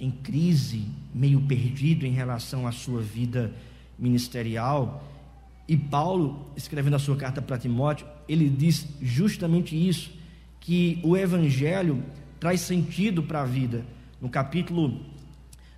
em 0.00 0.10
crise, 0.10 0.86
meio 1.14 1.40
perdido 1.40 2.06
em 2.06 2.12
relação 2.12 2.66
à 2.66 2.72
sua 2.72 3.00
vida 3.00 3.52
ministerial. 3.98 5.04
E 5.66 5.76
Paulo, 5.76 6.46
escrevendo 6.56 6.94
a 6.94 6.98
sua 6.98 7.16
carta 7.16 7.42
para 7.42 7.58
Timóteo, 7.58 8.06
ele 8.28 8.48
diz 8.48 8.86
justamente 9.00 9.76
isso 9.76 10.10
que 10.60 11.00
o 11.02 11.16
evangelho 11.16 12.02
traz 12.38 12.60
sentido 12.60 13.22
para 13.22 13.42
a 13.42 13.44
vida. 13.44 13.84
No 14.20 14.28
capítulo 14.28 15.00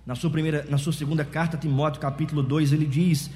na 0.05 0.15
sua 0.15 0.29
primeira, 0.29 0.65
na 0.69 0.77
sua 0.77 0.93
segunda 0.93 1.23
carta 1.23 1.57
a 1.57 1.59
Timóteo, 1.59 2.01
capítulo 2.01 2.41
2, 2.41 2.73
ele 2.73 2.85
diz, 2.85 3.29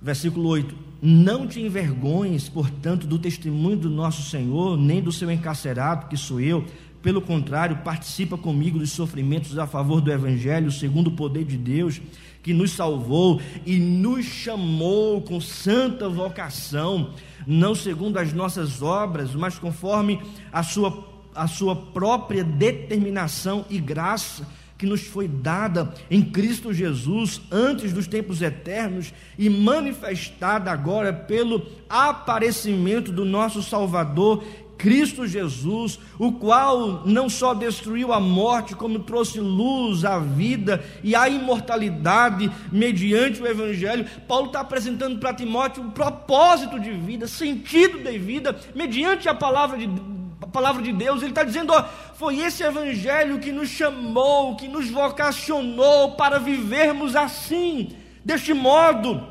versículo 0.00 0.48
8: 0.48 0.74
Não 1.00 1.46
te 1.46 1.60
envergonhes, 1.60 2.48
portanto, 2.48 3.06
do 3.06 3.18
testemunho 3.18 3.76
do 3.76 3.90
nosso 3.90 4.22
Senhor, 4.28 4.76
nem 4.76 5.02
do 5.02 5.10
seu 5.10 5.30
encarcerado, 5.30 6.06
que 6.06 6.16
sou 6.16 6.40
eu. 6.40 6.64
Pelo 7.06 7.20
contrário, 7.20 7.76
participa 7.84 8.36
comigo 8.36 8.80
dos 8.80 8.90
sofrimentos 8.90 9.56
a 9.60 9.64
favor 9.64 10.00
do 10.00 10.10
Evangelho, 10.10 10.72
segundo 10.72 11.06
o 11.06 11.12
poder 11.12 11.44
de 11.44 11.56
Deus, 11.56 12.02
que 12.42 12.52
nos 12.52 12.72
salvou 12.72 13.40
e 13.64 13.78
nos 13.78 14.24
chamou 14.24 15.22
com 15.22 15.40
santa 15.40 16.08
vocação, 16.08 17.14
não 17.46 17.76
segundo 17.76 18.16
as 18.16 18.32
nossas 18.32 18.82
obras, 18.82 19.36
mas 19.36 19.56
conforme 19.56 20.20
a 20.52 20.64
sua, 20.64 21.06
a 21.32 21.46
sua 21.46 21.76
própria 21.76 22.42
determinação 22.42 23.64
e 23.70 23.78
graça 23.78 24.44
que 24.76 24.84
nos 24.84 25.02
foi 25.02 25.26
dada 25.26 25.94
em 26.10 26.22
Cristo 26.22 26.72
Jesus 26.72 27.40
antes 27.50 27.92
dos 27.92 28.06
tempos 28.06 28.42
eternos 28.42 29.14
e 29.38 29.48
manifestada 29.48 30.70
agora 30.70 31.12
pelo 31.12 31.64
aparecimento 31.88 33.10
do 33.10 33.24
nosso 33.24 33.62
Salvador 33.62 34.44
Cristo 34.78 35.26
Jesus, 35.26 35.98
o 36.18 36.32
qual 36.32 37.02
não 37.06 37.28
só 37.28 37.54
destruiu 37.54 38.12
a 38.12 38.20
morte, 38.20 38.74
como 38.74 39.00
trouxe 39.00 39.40
luz 39.40 40.04
à 40.04 40.18
vida 40.18 40.84
e 41.02 41.14
à 41.14 41.28
imortalidade 41.28 42.50
mediante 42.70 43.42
o 43.42 43.46
Evangelho. 43.46 44.06
Paulo 44.28 44.46
está 44.46 44.60
apresentando 44.60 45.18
para 45.18 45.34
Timóteo 45.34 45.82
um 45.82 45.90
propósito 45.90 46.78
de 46.78 46.92
vida, 46.92 47.26
sentido 47.26 47.98
de 47.98 48.18
vida, 48.18 48.58
mediante 48.74 49.28
a 49.28 49.34
palavra 49.34 49.78
de, 49.78 49.88
a 50.42 50.46
palavra 50.46 50.82
de 50.82 50.92
Deus. 50.92 51.22
Ele 51.22 51.30
está 51.30 51.42
dizendo: 51.42 51.72
ó, 51.72 51.82
foi 52.14 52.40
esse 52.40 52.62
Evangelho 52.62 53.38
que 53.38 53.52
nos 53.52 53.68
chamou, 53.68 54.56
que 54.56 54.68
nos 54.68 54.90
vocacionou 54.90 56.12
para 56.12 56.38
vivermos 56.38 57.16
assim, 57.16 57.96
deste 58.24 58.52
modo, 58.52 59.26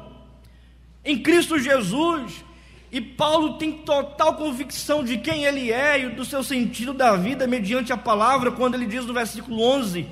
em 1.04 1.22
Cristo 1.22 1.60
Jesus. 1.60 2.44
E 2.96 3.02
Paulo 3.02 3.58
tem 3.58 3.74
total 3.74 4.36
convicção 4.36 5.04
de 5.04 5.18
quem 5.18 5.44
ele 5.44 5.70
é 5.70 6.00
e 6.00 6.10
do 6.12 6.24
seu 6.24 6.42
sentido 6.42 6.94
da 6.94 7.14
vida 7.18 7.46
mediante 7.46 7.92
a 7.92 7.98
palavra, 7.98 8.54
quando 8.54 8.75
ele 8.75 8.86
diz 8.86 9.06
no 9.06 9.14
versículo 9.14 9.62
11: 9.62 10.08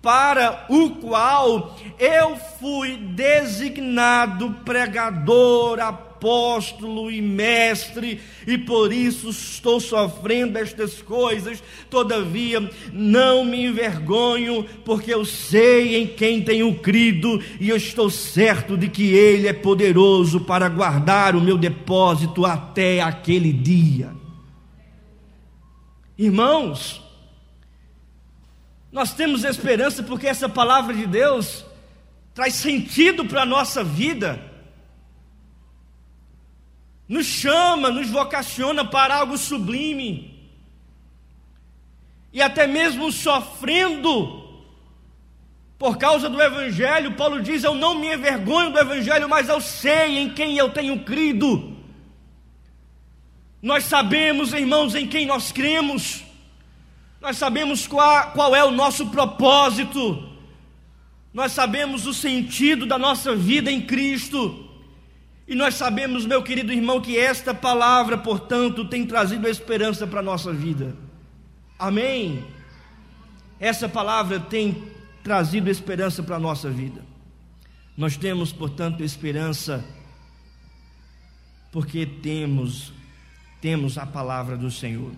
Para 0.00 0.64
o 0.68 0.90
qual 0.90 1.76
eu 1.98 2.36
fui 2.60 2.96
designado 2.96 4.52
pregador, 4.64 5.80
apóstolo 5.80 6.11
e 7.10 7.20
mestre, 7.20 8.20
e 8.46 8.56
por 8.56 8.92
isso 8.92 9.30
estou 9.30 9.80
sofrendo 9.80 10.58
estas 10.58 11.02
coisas. 11.02 11.62
Todavia, 11.90 12.70
não 12.92 13.44
me 13.44 13.64
envergonho, 13.64 14.64
porque 14.84 15.12
eu 15.12 15.24
sei 15.24 15.96
em 15.96 16.06
quem 16.06 16.42
tenho 16.42 16.74
crido, 16.76 17.42
e 17.60 17.68
eu 17.68 17.76
estou 17.76 18.08
certo 18.08 18.76
de 18.76 18.88
que 18.88 19.12
Ele 19.12 19.48
é 19.48 19.52
poderoso 19.52 20.40
para 20.40 20.68
guardar 20.68 21.34
o 21.34 21.40
meu 21.40 21.58
depósito 21.58 22.46
até 22.46 23.00
aquele 23.00 23.52
dia. 23.52 24.12
Irmãos, 26.16 27.02
nós 28.92 29.14
temos 29.14 29.42
esperança 29.42 30.02
porque 30.02 30.28
essa 30.28 30.48
palavra 30.48 30.94
de 30.94 31.06
Deus 31.06 31.64
traz 32.34 32.54
sentido 32.54 33.24
para 33.24 33.42
a 33.42 33.46
nossa 33.46 33.82
vida 33.82 34.51
nos 37.12 37.26
chama, 37.26 37.90
nos 37.90 38.08
vocaciona 38.08 38.86
para 38.86 39.16
algo 39.16 39.36
sublime. 39.36 40.34
E 42.32 42.40
até 42.40 42.66
mesmo 42.66 43.12
sofrendo 43.12 44.40
Por 45.78 45.98
causa 45.98 46.30
do 46.30 46.40
Evangelho, 46.40 47.12
Paulo 47.14 47.42
diz: 47.42 47.64
Eu 47.64 47.74
não 47.74 47.98
me 47.98 48.14
envergonho 48.14 48.70
do 48.70 48.78
Evangelho, 48.78 49.28
mas 49.28 49.48
eu 49.48 49.60
sei 49.60 50.16
em 50.20 50.30
quem 50.32 50.56
eu 50.56 50.70
tenho 50.70 51.00
crido. 51.00 51.76
Nós 53.60 53.84
sabemos, 53.84 54.52
irmãos, 54.52 54.94
em 54.94 55.08
quem 55.08 55.26
nós 55.26 55.50
cremos, 55.50 56.22
nós 57.20 57.36
sabemos 57.36 57.86
qual, 57.88 58.30
qual 58.30 58.54
é 58.54 58.64
o 58.64 58.70
nosso 58.70 59.08
propósito, 59.08 60.30
nós 61.34 61.50
sabemos 61.50 62.06
o 62.06 62.14
sentido 62.14 62.86
da 62.86 62.96
nossa 62.96 63.34
vida 63.34 63.68
em 63.70 63.82
Cristo, 63.82 64.61
e 65.52 65.54
nós 65.54 65.74
sabemos, 65.74 66.24
meu 66.24 66.42
querido 66.42 66.72
irmão, 66.72 66.98
que 66.98 67.18
esta 67.18 67.52
palavra, 67.52 68.16
portanto, 68.16 68.86
tem 68.86 69.06
trazido 69.06 69.46
esperança 69.46 70.06
para 70.06 70.20
a 70.20 70.22
nossa 70.22 70.50
vida. 70.50 70.96
Amém? 71.78 72.42
Essa 73.60 73.86
palavra 73.86 74.40
tem 74.40 74.90
trazido 75.22 75.68
esperança 75.68 76.22
para 76.22 76.36
a 76.36 76.40
nossa 76.40 76.70
vida. 76.70 77.02
Nós 77.94 78.16
temos, 78.16 78.50
portanto, 78.50 79.04
esperança 79.04 79.84
porque 81.70 82.06
temos 82.06 82.90
temos 83.60 83.98
a 83.98 84.06
palavra 84.06 84.56
do 84.56 84.70
Senhor. 84.70 85.12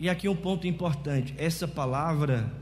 E 0.00 0.10
aqui 0.10 0.28
um 0.28 0.34
ponto 0.34 0.66
importante, 0.66 1.32
essa 1.38 1.68
palavra 1.68 2.52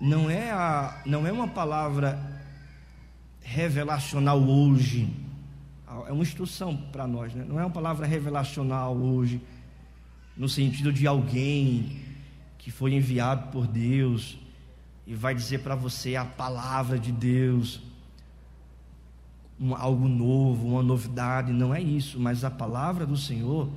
não 0.00 0.30
é 0.30 0.52
a 0.52 1.02
não 1.04 1.26
é 1.26 1.32
uma 1.32 1.48
palavra 1.48 2.31
revelacional 3.42 4.40
hoje. 4.40 5.08
É 6.06 6.12
uma 6.12 6.22
instrução 6.22 6.76
para 6.76 7.06
nós, 7.06 7.34
né? 7.34 7.44
não 7.46 7.60
é 7.60 7.64
uma 7.64 7.70
palavra 7.70 8.06
revelacional 8.06 8.96
hoje, 8.96 9.40
no 10.36 10.48
sentido 10.48 10.92
de 10.92 11.06
alguém 11.06 12.00
que 12.58 12.70
foi 12.70 12.94
enviado 12.94 13.50
por 13.50 13.66
Deus 13.66 14.38
e 15.06 15.14
vai 15.14 15.34
dizer 15.34 15.58
para 15.58 15.74
você 15.74 16.16
a 16.16 16.24
palavra 16.24 16.98
de 16.98 17.12
Deus, 17.12 17.82
um, 19.60 19.74
algo 19.74 20.08
novo, 20.08 20.68
uma 20.68 20.82
novidade, 20.82 21.52
não 21.52 21.74
é 21.74 21.80
isso, 21.80 22.18
mas 22.18 22.44
a 22.44 22.50
palavra 22.50 23.04
do 23.04 23.16
Senhor 23.16 23.68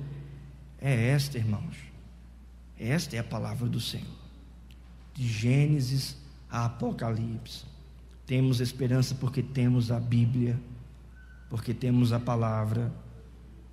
é 0.80 1.10
esta, 1.10 1.36
irmãos. 1.36 1.76
Esta 2.78 3.16
é 3.16 3.18
a 3.18 3.24
palavra 3.24 3.68
do 3.68 3.80
Senhor. 3.80 4.06
De 5.14 5.26
Gênesis 5.26 6.16
a 6.50 6.66
Apocalipse. 6.66 7.64
Temos 8.26 8.60
esperança 8.60 9.14
porque 9.14 9.42
temos 9.42 9.90
a 9.90 10.00
Bíblia, 10.00 10.58
porque 11.48 11.72
temos 11.72 12.12
a 12.12 12.18
palavra, 12.18 12.92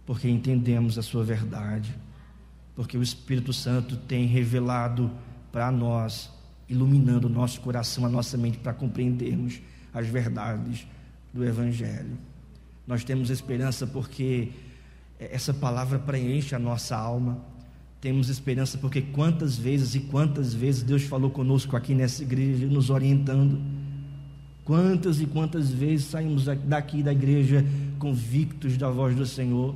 porque 0.05 0.29
entendemos 0.29 0.97
a 0.97 1.01
sua 1.01 1.23
verdade 1.23 1.93
porque 2.75 2.97
o 2.97 3.03
Espírito 3.03 3.53
Santo 3.53 3.95
tem 3.95 4.25
revelado 4.25 5.11
para 5.51 5.71
nós, 5.71 6.31
iluminando 6.67 7.27
o 7.27 7.29
nosso 7.29 7.61
coração, 7.61 8.05
a 8.05 8.09
nossa 8.09 8.37
mente, 8.37 8.57
para 8.57 8.73
compreendermos 8.73 9.61
as 9.93 10.07
verdades 10.07 10.87
do 11.31 11.45
Evangelho. 11.45 12.17
Nós 12.87 13.03
temos 13.03 13.29
esperança 13.29 13.85
porque 13.85 14.51
essa 15.19 15.53
palavra 15.53 15.99
preenche 15.99 16.55
a 16.55 16.59
nossa 16.59 16.97
alma. 16.97 17.45
Temos 18.01 18.27
esperança 18.27 18.77
porque 18.77 19.01
quantas 19.01 19.55
vezes 19.55 19.95
e 19.95 20.01
quantas 20.01 20.53
vezes 20.53 20.83
Deus 20.83 21.03
falou 21.03 21.29
conosco 21.29 21.77
aqui 21.77 21.93
nessa 21.93 22.23
igreja, 22.23 22.65
nos 22.65 22.89
orientando. 22.89 23.61
Quantas 24.65 25.19
e 25.19 25.25
quantas 25.25 25.71
vezes 25.71 26.07
saímos 26.07 26.45
daqui 26.45 27.03
da 27.03 27.11
igreja 27.11 27.65
convictos 27.99 28.77
da 28.77 28.89
voz 28.89 29.15
do 29.15 29.25
Senhor 29.25 29.75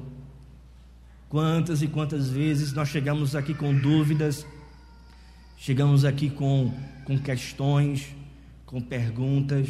Quantas 1.29 1.82
e 1.82 1.88
quantas 1.88 2.29
vezes 2.29 2.72
nós 2.72 2.88
chegamos 2.88 3.36
aqui 3.36 3.53
com 3.53 3.77
dúvidas, 3.77 4.46
chegamos 5.58 6.06
aqui 6.06 6.29
com, 6.29 6.72
com 7.03 7.20
questões, 7.20 8.15
com 8.65 8.79
perguntas, 8.79 9.67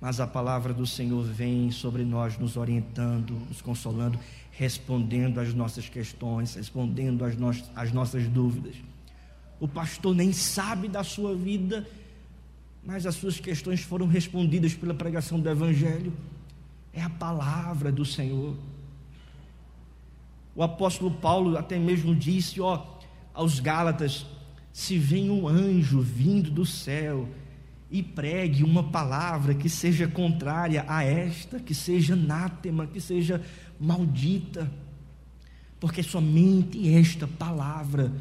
mas 0.00 0.20
a 0.20 0.26
palavra 0.26 0.72
do 0.72 0.86
Senhor 0.86 1.22
vem 1.22 1.70
sobre 1.70 2.02
nós, 2.02 2.38
nos 2.38 2.56
orientando, 2.56 3.34
nos 3.46 3.60
consolando, 3.60 4.18
respondendo 4.52 5.38
às 5.38 5.52
nossas 5.52 5.86
questões, 5.86 6.54
respondendo 6.54 7.22
às, 7.22 7.36
no 7.36 7.50
às 7.76 7.92
nossas 7.92 8.26
dúvidas. 8.26 8.76
O 9.60 9.68
pastor 9.68 10.14
nem 10.14 10.32
sabe 10.32 10.88
da 10.88 11.04
sua 11.04 11.36
vida, 11.36 11.86
mas 12.84 13.06
as 13.06 13.14
suas 13.14 13.40
questões 13.40 13.80
foram 13.80 14.06
respondidas 14.06 14.74
pela 14.74 14.94
pregação 14.94 15.40
do 15.40 15.48
Evangelho. 15.48 16.12
É 16.92 17.02
a 17.02 17.10
palavra 17.10 17.90
do 17.90 18.04
Senhor. 18.04 18.56
O 20.54 20.62
apóstolo 20.62 21.10
Paulo 21.10 21.56
até 21.56 21.78
mesmo 21.78 22.14
disse, 22.14 22.60
ó, 22.60 22.84
aos 23.32 23.58
Gálatas: 23.58 24.26
se 24.72 24.98
vem 24.98 25.30
um 25.30 25.48
anjo 25.48 26.00
vindo 26.00 26.50
do 26.50 26.66
céu 26.66 27.28
e 27.90 28.02
pregue 28.02 28.62
uma 28.62 28.82
palavra 28.82 29.54
que 29.54 29.68
seja 29.68 30.06
contrária 30.06 30.84
a 30.86 31.02
esta, 31.02 31.58
que 31.58 31.74
seja 31.74 32.14
anátema, 32.14 32.86
que 32.86 33.00
seja 33.00 33.40
maldita, 33.80 34.70
porque 35.80 36.02
somente 36.02 36.92
esta 36.94 37.26
palavra 37.26 38.12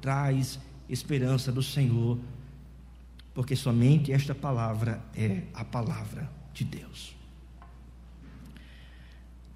traz 0.00 0.58
esperança 0.88 1.50
do 1.52 1.62
Senhor, 1.62 2.18
porque 3.34 3.56
somente 3.56 4.12
esta 4.12 4.34
palavra 4.34 5.02
é 5.14 5.42
a 5.54 5.64
palavra 5.64 6.30
de 6.52 6.64
Deus. 6.64 7.14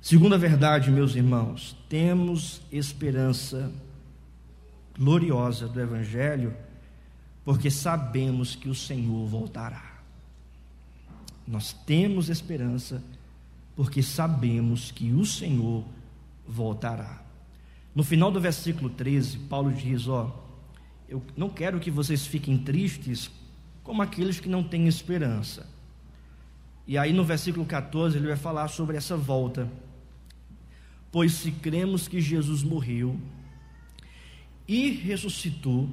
Segunda 0.01 0.39
verdade, 0.39 0.91
meus 0.91 1.15
irmãos, 1.15 1.77
temos 1.89 2.63
esperança 2.71 3.73
gloriosa 4.97 5.69
do 5.69 5.81
Evangelho, 5.81 6.57
porque 7.45 7.71
sabemos 7.71 8.55
que 8.55 8.69
o 8.69 8.75
Senhor 8.75 9.27
voltará. 9.27 10.01
Nós 11.47 11.73
temos 11.73 12.29
esperança, 12.29 13.03
porque 13.75 14.03
sabemos 14.03 14.91
que 14.91 15.13
o 15.13 15.27
Senhor 15.27 15.85
voltará. 16.47 17.23
No 17.95 18.03
final 18.03 18.31
do 18.31 18.41
versículo 18.41 18.89
13, 18.89 19.39
Paulo 19.41 19.73
diz: 19.73 20.09
Ó, 20.09 20.45
eu 21.09 21.23
não 21.37 21.49
quero 21.49 21.79
que 21.79 21.91
vocês 21.91 22.27
fiquem 22.27 22.59
tristes 22.59 23.31
como 23.87 24.03
aqueles 24.03 24.41
que 24.41 24.49
não 24.49 24.65
têm 24.65 24.89
esperança. 24.89 25.65
E 26.89 26.99
aí 26.99 27.13
no 27.13 27.25
versículo 27.25 27.65
14 27.65 28.19
ele 28.19 28.27
vai 28.27 28.37
falar 28.37 28.67
sobre 28.67 28.97
essa 28.97 29.17
volta. 29.17 29.71
Pois 31.13 31.35
se 31.35 31.53
cremos 31.53 32.09
que 32.09 32.21
Jesus 32.21 32.65
morreu 32.65 33.17
e 34.67 34.91
ressuscitou, 34.91 35.89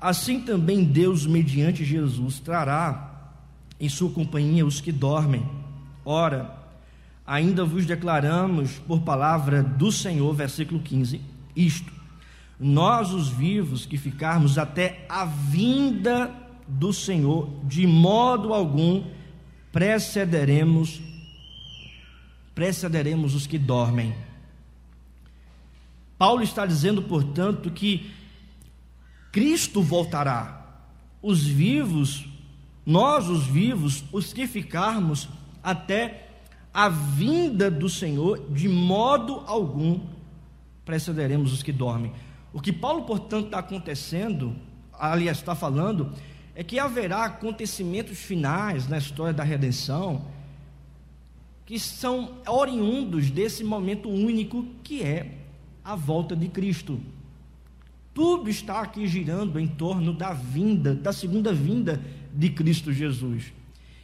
assim 0.00 0.40
também 0.40 0.82
Deus, 0.82 1.24
mediante 1.24 1.84
Jesus, 1.84 2.40
trará 2.40 3.32
em 3.78 3.88
sua 3.88 4.10
companhia 4.10 4.66
os 4.66 4.80
que 4.80 4.90
dormem. 4.90 5.48
Ora, 6.04 6.52
ainda 7.24 7.64
vos 7.64 7.86
declaramos 7.86 8.72
por 8.80 9.02
palavra 9.02 9.62
do 9.62 9.92
Senhor, 9.92 10.34
versículo 10.34 10.80
15, 10.80 11.20
isto: 11.54 11.92
nós, 12.58 13.12
os 13.12 13.28
vivos, 13.28 13.86
que 13.86 13.96
ficarmos 13.96 14.58
até 14.58 15.06
a 15.08 15.24
vinda 15.24 16.45
do 16.66 16.92
Senhor, 16.92 17.48
de 17.64 17.86
modo 17.86 18.52
algum 18.52 19.04
precederemos 19.72 21.00
precederemos 22.54 23.34
os 23.34 23.46
que 23.46 23.58
dormem. 23.58 24.14
Paulo 26.16 26.42
está 26.42 26.64
dizendo, 26.64 27.02
portanto, 27.02 27.70
que 27.70 28.10
Cristo 29.30 29.82
voltará. 29.82 30.64
Os 31.20 31.46
vivos, 31.46 32.24
nós 32.86 33.28
os 33.28 33.46
vivos, 33.46 34.02
os 34.10 34.32
que 34.32 34.46
ficarmos 34.46 35.28
até 35.62 36.30
a 36.72 36.88
vinda 36.88 37.70
do 37.70 37.90
Senhor, 37.90 38.50
de 38.50 38.68
modo 38.68 39.42
algum 39.46 40.00
precederemos 40.82 41.52
os 41.52 41.62
que 41.62 41.72
dormem. 41.72 42.12
O 42.54 42.60
que 42.60 42.72
Paulo, 42.72 43.02
portanto, 43.02 43.46
está 43.46 43.58
acontecendo, 43.58 44.56
aliás, 44.98 45.36
está 45.36 45.54
falando, 45.54 46.14
é 46.56 46.64
que 46.64 46.78
haverá 46.78 47.26
acontecimentos 47.26 48.18
finais 48.18 48.88
na 48.88 48.96
história 48.96 49.34
da 49.34 49.44
redenção 49.44 50.24
que 51.66 51.78
são 51.78 52.38
oriundos 52.48 53.30
desse 53.30 53.62
momento 53.62 54.08
único 54.08 54.64
que 54.82 55.02
é 55.02 55.32
a 55.84 55.94
volta 55.94 56.34
de 56.34 56.48
Cristo. 56.48 56.98
Tudo 58.14 58.48
está 58.48 58.80
aqui 58.80 59.06
girando 59.06 59.60
em 59.60 59.66
torno 59.66 60.14
da 60.14 60.32
vinda, 60.32 60.94
da 60.94 61.12
segunda 61.12 61.52
vinda 61.52 62.00
de 62.32 62.48
Cristo 62.48 62.92
Jesus. 62.92 63.52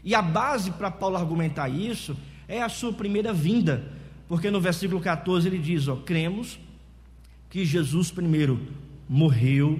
E 0.05 0.15
a 0.15 0.21
base 0.21 0.73
para 0.73 0.91
Paulo 0.91 1.17
argumentar 1.17 1.69
isso 1.69 2.17
é 2.47 2.61
a 2.61 2.69
sua 2.69 2.93
primeira 2.93 3.33
vinda, 3.33 3.91
porque 4.29 4.51
no 4.51 4.61
versículo 4.61 5.01
14 5.01 5.49
ele 5.49 5.59
diz: 5.59 5.89
ó, 5.89 5.97
cremos 5.97 6.59
que 7.49 7.65
Jesus 7.65 8.11
primeiro 8.11 8.61
morreu, 9.09 9.79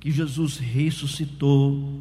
que 0.00 0.10
Jesus 0.10 0.58
ressuscitou, 0.58 2.00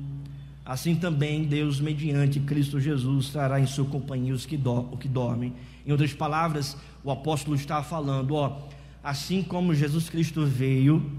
Assim 0.68 0.96
também 0.96 1.46
Deus, 1.46 1.80
mediante 1.80 2.42
Cristo 2.42 2.78
Jesus, 2.78 3.30
trará 3.30 3.58
em 3.58 3.66
sua 3.66 3.86
companhia 3.86 4.34
os 4.34 4.46
que, 4.46 4.58
do, 4.58 4.80
o 4.80 4.98
que 4.98 5.08
dormem. 5.08 5.54
Em 5.86 5.92
outras 5.94 6.12
palavras, 6.12 6.76
o 7.06 7.10
apóstolo 7.10 7.56
está 7.56 7.82
falando: 7.82 8.36
ó, 8.36 8.68
assim 9.02 9.42
como 9.42 9.74
Jesus 9.74 10.10
Cristo 10.10 10.46
veio 10.46 11.10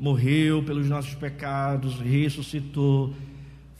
morreu 0.00 0.64
pelos 0.64 0.88
nossos 0.88 1.14
pecados, 1.14 2.00
ressuscitou, 2.00 3.14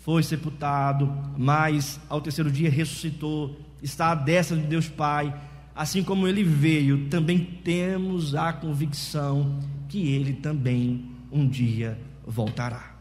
foi 0.04 0.22
sepultado, 0.22 1.12
mas 1.36 2.00
ao 2.08 2.20
terceiro 2.20 2.48
dia 2.48 2.70
ressuscitou, 2.70 3.58
está 3.82 4.12
à 4.12 4.14
destra 4.14 4.56
de 4.56 4.68
Deus 4.68 4.88
Pai. 4.88 5.34
Assim 5.74 6.04
como 6.04 6.28
ele 6.28 6.44
veio, 6.44 7.08
também 7.08 7.38
temos 7.38 8.36
a 8.36 8.52
convicção 8.52 9.58
que 9.88 10.08
ele 10.12 10.34
também 10.34 11.06
um 11.32 11.46
dia 11.48 11.98
voltará. 12.28 12.94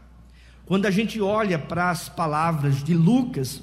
Quando 0.64 0.86
a 0.86 0.90
gente 0.90 1.20
olha 1.20 1.58
para 1.58 1.90
as 1.90 2.08
palavras 2.08 2.82
de 2.82 2.94
Lucas, 2.94 3.62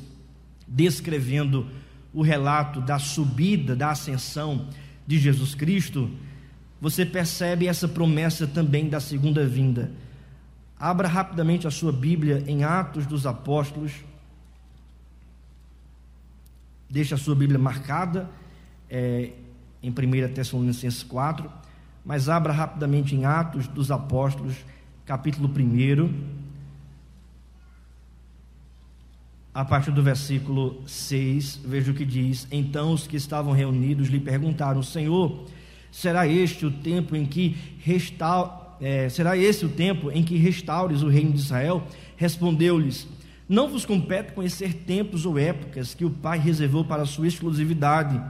descrevendo 0.68 1.68
o 2.14 2.22
relato 2.22 2.80
da 2.80 2.98
subida, 2.98 3.76
da 3.76 3.92
ascensão 3.92 4.70
de 5.06 5.20
Jesus 5.20 5.54
Cristo, 5.54 6.10
você 6.80 7.06
percebe 7.06 7.68
essa 7.68 7.88
promessa 7.88 8.48
também 8.48 8.88
da 8.88 9.00
segunda 9.00 9.46
vinda. 9.46 9.92
Abra 10.80 11.08
rapidamente 11.08 11.68
a 11.68 11.72
sua 11.72 11.92
Bíblia 11.92 12.44
em 12.48 12.64
Atos 12.64 13.06
dos 13.06 13.26
Apóstolos. 13.26 13.92
Deixa 16.90 17.16
a 17.16 17.18
sua 17.18 17.36
Bíblia 17.36 17.60
marcada 17.60 18.30
é, 18.90 19.32
em 19.82 19.90
1 19.90 20.34
Tessalonicenses 20.34 21.04
4, 21.04 21.52
mas 22.04 22.30
abra 22.30 22.54
rapidamente 22.54 23.16
em 23.16 23.26
Atos 23.26 23.68
dos 23.68 23.90
Apóstolos, 23.92 24.56
capítulo 25.06 25.48
1 25.48 26.10
a 29.54 29.64
partir 29.64 29.92
do 29.92 30.02
versículo 30.02 30.82
6, 30.86 31.62
veja 31.64 31.92
o 31.92 31.96
que 31.96 32.04
diz: 32.04 32.48
Então 32.52 32.92
os 32.92 33.06
que 33.08 33.16
estavam 33.16 33.54
reunidos 33.54 34.10
lhe 34.10 34.20
perguntaram: 34.20 34.82
Senhor, 34.82 35.46
será 35.92 36.28
este 36.28 36.66
o 36.66 36.72
tempo 36.72 37.16
em 37.16 37.26
que 37.26 37.56
resta... 37.80 38.62
É, 38.82 39.08
será 39.08 39.38
esse 39.38 39.66
o 39.66 39.70
tempo 39.70 40.12
em 40.12 40.22
que 40.22 40.36
restaures 40.36 41.02
o 41.02 41.08
reino 41.08 41.32
de 41.32 41.40
Israel? 41.40 41.88
Respondeu-lhes: 42.18 43.08
Não 43.48 43.70
vos 43.70 43.86
compete 43.86 44.34
conhecer 44.34 44.74
tempos 44.74 45.26
ou 45.26 45.40
épocas 45.40 45.94
que 45.94 46.04
o 46.04 46.10
Pai 46.10 46.38
reservou 46.38 46.84
para 46.84 47.04
a 47.04 47.06
sua 47.06 47.28
exclusividade, 47.28 48.22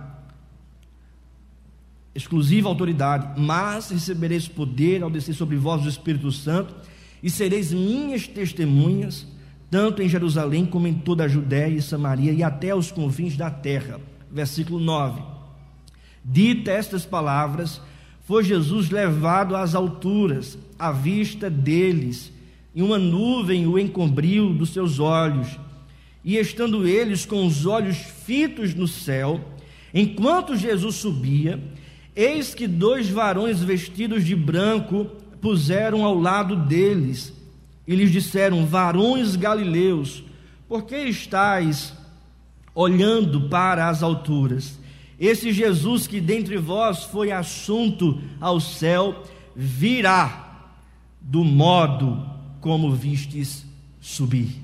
exclusiva 2.16 2.70
autoridade, 2.70 3.40
mas 3.40 3.92
recebereis 3.92 4.48
poder 4.48 5.04
ao 5.04 5.10
descer 5.10 5.36
sobre 5.36 5.58
vós 5.58 5.86
o 5.86 5.90
Espírito 5.90 6.32
Santo, 6.32 6.74
e 7.22 7.30
sereis 7.30 7.74
minhas 7.74 8.28
testemunhas 8.28 9.28
tanto 9.70 10.02
em 10.02 10.08
Jerusalém 10.08 10.66
como 10.66 10.88
em 10.88 10.94
toda 10.94 11.26
a 11.26 11.28
Judéia 11.28 11.76
e 11.76 11.82
Samaria 11.82 12.32
e 12.32 12.44
até 12.44 12.74
os 12.74 12.92
confins 12.92 13.36
da 13.36 13.50
terra. 13.50 14.00
Versículo 14.32 14.80
9. 14.80 15.22
Dita 16.24 16.72
estas 16.72 17.06
palavras, 17.06 17.82
foi 18.24 18.44
Jesus 18.44 18.90
levado 18.90 19.56
às 19.56 19.76
alturas, 19.76 20.58
à 20.80 20.92
vista 20.92 21.50
deles, 21.50 22.32
e 22.74 22.82
uma 22.82 22.98
nuvem 22.98 23.68
o 23.68 23.78
encobriu 23.78 24.54
dos 24.54 24.70
seus 24.70 25.00
olhos. 25.00 25.60
E 26.24 26.38
estando 26.38 26.88
eles 26.88 27.26
com 27.26 27.46
os 27.46 27.66
olhos 27.66 27.98
fitos 27.98 28.74
no 28.74 28.88
céu, 28.88 29.40
enquanto 29.94 30.56
Jesus 30.56 30.96
subia, 30.96 31.62
eis 32.16 32.54
que 32.54 32.68
dois 32.68 33.10
varões 33.10 33.62
vestidos 33.62 34.24
de 34.24 34.36
branco 34.36 35.06
puseram 35.42 36.06
ao 36.06 36.18
lado 36.18 36.56
deles 36.56 37.34
e 37.88 37.96
lhes 37.96 38.12
disseram: 38.12 38.66
Varões 38.66 39.36
galileus, 39.36 40.24
por 40.68 40.84
que 40.84 40.98
estáis 40.98 41.94
olhando 42.74 43.50
para 43.50 43.90
as 43.90 44.02
alturas? 44.02 44.80
Esse 45.20 45.52
Jesus 45.52 46.08
que 46.08 46.20
dentre 46.20 46.58
vós 46.58 47.04
foi 47.04 47.32
assunto 47.32 48.20
ao 48.40 48.60
céu, 48.60 49.24
virá 49.56 50.72
do 51.22 51.44
modo 51.44 52.26
como 52.60 52.92
vistes 52.92 53.66
subir. 54.02 54.62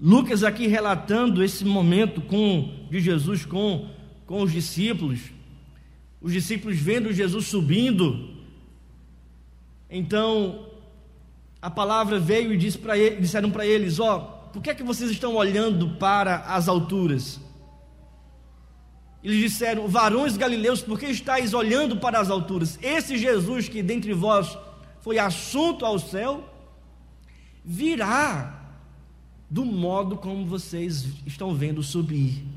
Lucas 0.00 0.42
aqui 0.42 0.66
relatando 0.66 1.42
esse 1.42 1.64
momento 1.64 2.20
com 2.20 2.68
de 2.90 3.00
Jesus 3.00 3.44
com, 3.44 3.88
com 4.26 4.42
os 4.42 4.52
discípulos, 4.52 5.20
os 6.24 6.32
discípulos 6.32 6.78
vendo 6.78 7.12
Jesus 7.12 7.48
subindo, 7.48 8.30
então 9.90 10.70
a 11.60 11.68
palavra 11.68 12.18
veio 12.18 12.50
e 12.50 12.56
disse 12.56 12.78
para 12.78 12.96
ele, 12.96 13.20
disseram 13.20 13.50
para 13.50 13.66
eles: 13.66 14.00
Ó, 14.00 14.16
oh, 14.16 14.48
por 14.48 14.62
que 14.62 14.70
é 14.70 14.74
que 14.74 14.82
vocês 14.82 15.10
estão 15.10 15.34
olhando 15.34 15.96
para 15.96 16.36
as 16.36 16.66
alturas? 16.66 17.38
Eles 19.22 19.38
disseram: 19.38 19.86
Varões 19.86 20.38
galileus, 20.38 20.80
por 20.80 20.98
que 20.98 21.04
estáis 21.04 21.52
olhando 21.52 21.98
para 21.98 22.18
as 22.18 22.30
alturas? 22.30 22.78
Esse 22.82 23.18
Jesus 23.18 23.68
que 23.68 23.82
dentre 23.82 24.14
vós 24.14 24.56
foi 25.02 25.18
assunto 25.18 25.84
ao 25.84 25.98
céu, 25.98 26.48
virá 27.62 28.78
do 29.50 29.62
modo 29.62 30.16
como 30.16 30.46
vocês 30.46 31.04
estão 31.26 31.54
vendo 31.54 31.82
subir. 31.82 32.53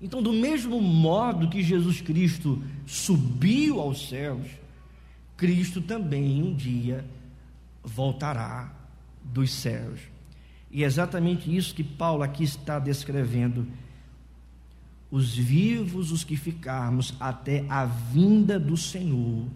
Então, 0.00 0.22
do 0.22 0.32
mesmo 0.32 0.80
modo 0.80 1.48
que 1.48 1.62
Jesus 1.62 2.00
Cristo 2.00 2.62
subiu 2.86 3.80
aos 3.80 4.08
céus, 4.08 4.46
Cristo 5.36 5.80
também 5.80 6.42
um 6.42 6.54
dia 6.54 7.04
voltará 7.82 8.72
dos 9.24 9.52
céus. 9.52 10.00
E 10.70 10.84
é 10.84 10.86
exatamente 10.86 11.54
isso 11.54 11.74
que 11.74 11.82
Paulo 11.82 12.22
aqui 12.22 12.44
está 12.44 12.78
descrevendo. 12.78 13.66
Os 15.10 15.34
vivos, 15.34 16.12
os 16.12 16.22
que 16.22 16.36
ficarmos 16.36 17.14
até 17.18 17.64
a 17.68 17.84
vinda 17.84 18.58
do 18.58 18.76
Senhor. 18.76 19.46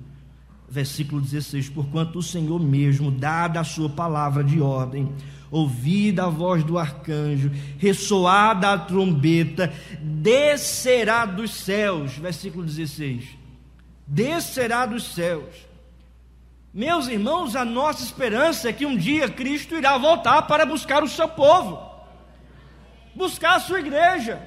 Versículo 0.72 1.20
16: 1.20 1.68
Porquanto 1.68 2.18
o 2.18 2.22
Senhor 2.22 2.58
mesmo, 2.58 3.10
dada 3.10 3.60
a 3.60 3.64
sua 3.64 3.90
palavra 3.90 4.42
de 4.42 4.60
ordem, 4.60 5.12
ouvida 5.50 6.24
a 6.24 6.28
voz 6.30 6.64
do 6.64 6.78
arcanjo, 6.78 7.52
ressoada 7.76 8.72
a 8.72 8.78
trombeta, 8.78 9.70
descerá 10.00 11.26
dos 11.26 11.50
céus. 11.52 12.16
Versículo 12.16 12.64
16: 12.64 13.36
Descerá 14.06 14.86
dos 14.86 15.12
céus 15.14 15.72
meus 16.72 17.06
irmãos, 17.06 17.54
a 17.54 17.66
nossa 17.66 18.02
esperança 18.02 18.70
é 18.70 18.72
que 18.72 18.86
um 18.86 18.96
dia 18.96 19.28
Cristo 19.28 19.74
irá 19.74 19.98
voltar 19.98 20.42
para 20.42 20.64
buscar 20.64 21.04
o 21.04 21.08
seu 21.08 21.28
povo, 21.28 21.78
buscar 23.14 23.56
a 23.56 23.60
sua 23.60 23.80
igreja. 23.80 24.40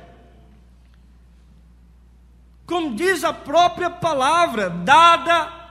Como 2.66 2.96
diz 2.96 3.24
a 3.24 3.32
própria 3.32 3.92
palavra, 3.92 4.72
dada 4.72 5.65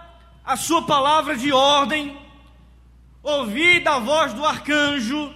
a 0.45 0.57
sua 0.57 0.83
palavra 0.83 1.37
de 1.37 1.53
ordem, 1.53 2.17
ouvida 3.23 3.93
a 3.93 3.99
voz 3.99 4.35
do 4.35 4.45
arcanjo, 4.45 5.33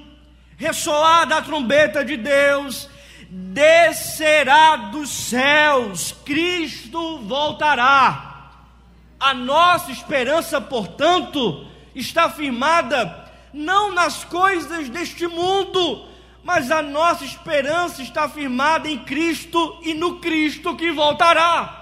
ressoada 0.57 1.37
a 1.37 1.43
trombeta 1.43 2.05
de 2.05 2.17
Deus, 2.17 2.91
descerá 3.31 4.77
dos 4.77 5.09
céus, 5.09 6.15
Cristo 6.25 7.21
voltará. 7.21 8.51
A 9.19 9.33
nossa 9.33 9.91
esperança, 9.91 10.61
portanto, 10.61 11.67
está 11.95 12.29
firmada 12.29 13.27
não 13.53 13.93
nas 13.93 14.25
coisas 14.25 14.91
deste 14.91 15.27
mundo, 15.27 16.07
mas 16.45 16.71
a 16.71 16.83
nossa 16.83 17.25
esperança 17.25 18.03
está 18.03 18.29
firmada 18.29 18.89
em 18.89 18.99
Cristo 18.99 19.81
e 19.83 19.95
no 19.95 20.21
Cristo 20.21 20.77
que 20.77 20.93
voltará. 20.93 21.78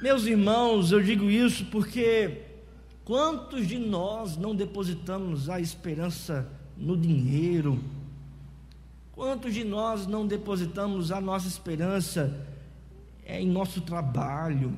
Meus 0.00 0.26
irmãos, 0.26 0.92
eu 0.92 1.02
digo 1.02 1.28
isso 1.28 1.64
porque 1.64 2.42
quantos 3.04 3.66
de 3.66 3.76
nós 3.78 4.36
não 4.36 4.54
depositamos 4.54 5.50
a 5.50 5.60
esperança 5.60 6.48
no 6.76 6.96
dinheiro? 6.96 7.82
Quantos 9.10 9.52
de 9.52 9.64
nós 9.64 10.06
não 10.06 10.24
depositamos 10.24 11.10
a 11.10 11.20
nossa 11.20 11.48
esperança 11.48 12.46
é 13.24 13.42
em 13.42 13.48
nosso 13.48 13.80
trabalho. 13.80 14.72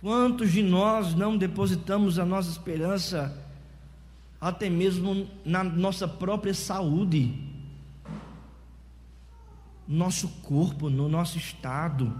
Quantos 0.00 0.50
de 0.50 0.60
nós 0.60 1.14
não 1.14 1.38
depositamos 1.38 2.18
a 2.18 2.24
nossa 2.24 2.50
esperança 2.50 3.40
até 4.40 4.68
mesmo 4.68 5.28
na 5.44 5.62
nossa 5.62 6.08
própria 6.08 6.54
saúde, 6.54 7.38
nosso 9.86 10.28
corpo, 10.42 10.90
no 10.90 11.08
nosso 11.08 11.38
estado? 11.38 12.12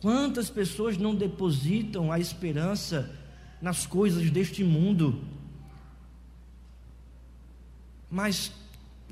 Quantas 0.00 0.48
pessoas 0.48 0.96
não 0.96 1.14
depositam 1.14 2.12
a 2.12 2.18
esperança 2.20 3.10
nas 3.60 3.86
coisas 3.86 4.30
deste 4.30 4.62
mundo? 4.62 5.20
Mas 8.10 8.52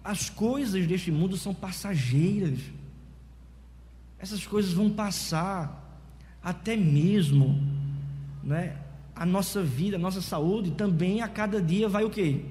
as 0.04 0.30
coisas 0.30 0.86
deste 0.86 1.10
mundo 1.10 1.36
são 1.36 1.52
passageiras. 1.52 2.60
Essas 4.18 4.46
coisas 4.46 4.72
vão 4.72 4.88
passar, 4.88 6.00
até 6.42 6.76
mesmo, 6.76 7.60
né? 8.42 8.80
A 9.14 9.26
nossa 9.26 9.62
vida, 9.62 9.96
a 9.96 9.98
nossa 9.98 10.22
saúde 10.22 10.70
também 10.70 11.20
a 11.20 11.28
cada 11.28 11.60
dia 11.60 11.88
vai 11.88 12.04
o 12.04 12.10
quê? 12.10 12.44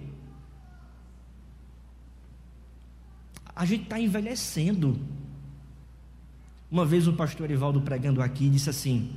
A 3.56 3.66
gente 3.66 3.84
está 3.84 4.00
envelhecendo. 4.00 5.00
Uma 6.70 6.86
vez 6.86 7.08
o 7.08 7.14
pastor 7.14 7.46
Erivaldo 7.46 7.82
pregando 7.82 8.22
aqui 8.22 8.50
disse 8.50 8.70
assim: 8.70 9.14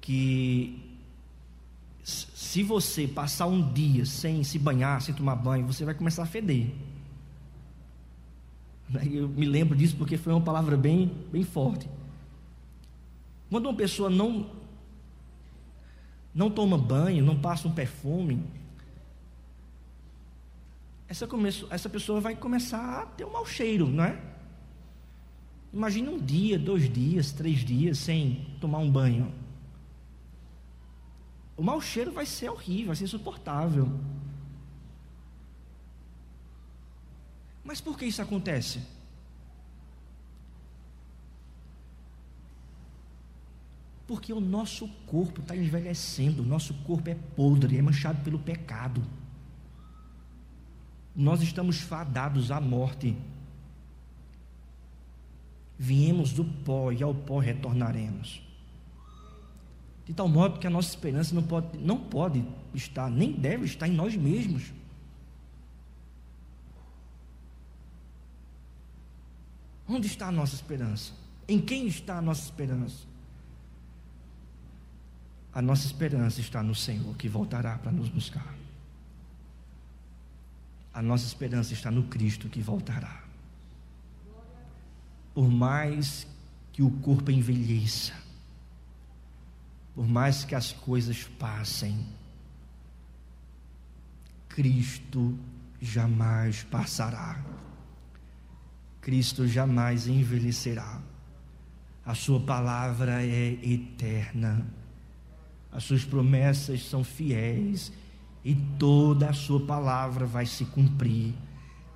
que 0.00 0.78
se 2.02 2.62
você 2.62 3.06
passar 3.06 3.46
um 3.46 3.72
dia 3.72 4.04
sem 4.04 4.42
se 4.42 4.58
banhar, 4.58 5.00
sem 5.00 5.14
tomar 5.14 5.36
banho, 5.36 5.66
você 5.66 5.84
vai 5.84 5.94
começar 5.94 6.24
a 6.24 6.26
feder. 6.26 6.70
Eu 9.10 9.28
me 9.28 9.46
lembro 9.46 9.76
disso 9.76 9.96
porque 9.96 10.18
foi 10.18 10.32
uma 10.32 10.42
palavra 10.42 10.76
bem, 10.76 11.10
bem 11.30 11.44
forte. 11.44 11.88
Quando 13.48 13.66
uma 13.66 13.74
pessoa 13.74 14.10
não 14.10 14.50
não 16.34 16.50
toma 16.50 16.78
banho, 16.78 17.24
não 17.24 17.38
passa 17.38 17.68
um 17.68 17.72
perfume, 17.72 18.42
essa, 21.06 21.26
começo, 21.26 21.66
essa 21.68 21.90
pessoa 21.90 22.20
vai 22.20 22.34
começar 22.34 23.02
a 23.02 23.06
ter 23.06 23.26
um 23.26 23.32
mau 23.32 23.44
cheiro, 23.44 23.86
não 23.86 24.02
é? 24.02 24.18
Imagina 25.72 26.10
um 26.10 26.18
dia, 26.18 26.58
dois 26.58 26.92
dias, 26.92 27.32
três 27.32 27.60
dias 27.60 27.98
sem 27.98 28.46
tomar 28.60 28.78
um 28.78 28.90
banho. 28.90 29.32
O 31.56 31.62
mau 31.62 31.80
cheiro 31.80 32.12
vai 32.12 32.26
ser 32.26 32.50
horrível, 32.50 32.88
vai 32.88 32.96
ser 32.96 33.04
insuportável. 33.04 33.88
Mas 37.64 37.80
por 37.80 37.96
que 37.96 38.04
isso 38.04 38.20
acontece? 38.20 38.80
Porque 44.06 44.32
o 44.32 44.40
nosso 44.40 44.88
corpo 45.06 45.40
está 45.40 45.56
envelhecendo, 45.56 46.42
o 46.42 46.46
nosso 46.46 46.74
corpo 46.84 47.08
é 47.08 47.14
podre, 47.14 47.78
é 47.78 47.82
manchado 47.82 48.22
pelo 48.22 48.38
pecado. 48.38 49.02
Nós 51.14 51.40
estamos 51.40 51.80
fadados 51.80 52.50
à 52.50 52.60
morte. 52.60 53.16
Viemos 55.84 56.32
do 56.32 56.44
pó 56.44 56.92
e 56.92 57.02
ao 57.02 57.12
pó 57.12 57.40
retornaremos. 57.40 58.40
De 60.06 60.14
tal 60.14 60.28
modo 60.28 60.60
que 60.60 60.66
a 60.68 60.70
nossa 60.70 60.90
esperança 60.90 61.34
não 61.34 61.42
pode, 61.42 61.76
não 61.76 61.98
pode 61.98 62.44
estar, 62.72 63.10
nem 63.10 63.32
deve 63.32 63.64
estar 63.64 63.88
em 63.88 63.92
nós 63.92 64.14
mesmos. 64.14 64.72
Onde 69.88 70.06
está 70.06 70.28
a 70.28 70.30
nossa 70.30 70.54
esperança? 70.54 71.14
Em 71.48 71.60
quem 71.60 71.88
está 71.88 72.18
a 72.18 72.22
nossa 72.22 72.44
esperança? 72.44 73.04
A 75.52 75.60
nossa 75.60 75.84
esperança 75.84 76.40
está 76.40 76.62
no 76.62 76.76
Senhor 76.76 77.16
que 77.16 77.28
voltará 77.28 77.76
para 77.78 77.90
nos 77.90 78.08
buscar. 78.08 78.54
A 80.94 81.02
nossa 81.02 81.26
esperança 81.26 81.72
está 81.72 81.90
no 81.90 82.04
Cristo 82.04 82.48
que 82.48 82.60
voltará. 82.60 83.21
Por 85.34 85.48
mais 85.48 86.26
que 86.72 86.82
o 86.82 86.90
corpo 86.90 87.30
envelheça, 87.30 88.12
por 89.94 90.06
mais 90.06 90.44
que 90.44 90.54
as 90.54 90.72
coisas 90.72 91.24
passem, 91.38 92.06
Cristo 94.48 95.38
jamais 95.80 96.62
passará. 96.64 97.42
Cristo 99.00 99.46
jamais 99.46 100.06
envelhecerá. 100.06 101.00
A 102.04 102.14
sua 102.14 102.40
palavra 102.40 103.24
é 103.24 103.58
eterna. 103.62 104.66
As 105.70 105.84
suas 105.84 106.04
promessas 106.04 106.88
são 106.88 107.02
fiéis 107.02 107.92
e 108.44 108.54
toda 108.78 109.30
a 109.30 109.32
sua 109.32 109.64
palavra 109.64 110.26
vai 110.26 110.46
se 110.46 110.64
cumprir, 110.66 111.34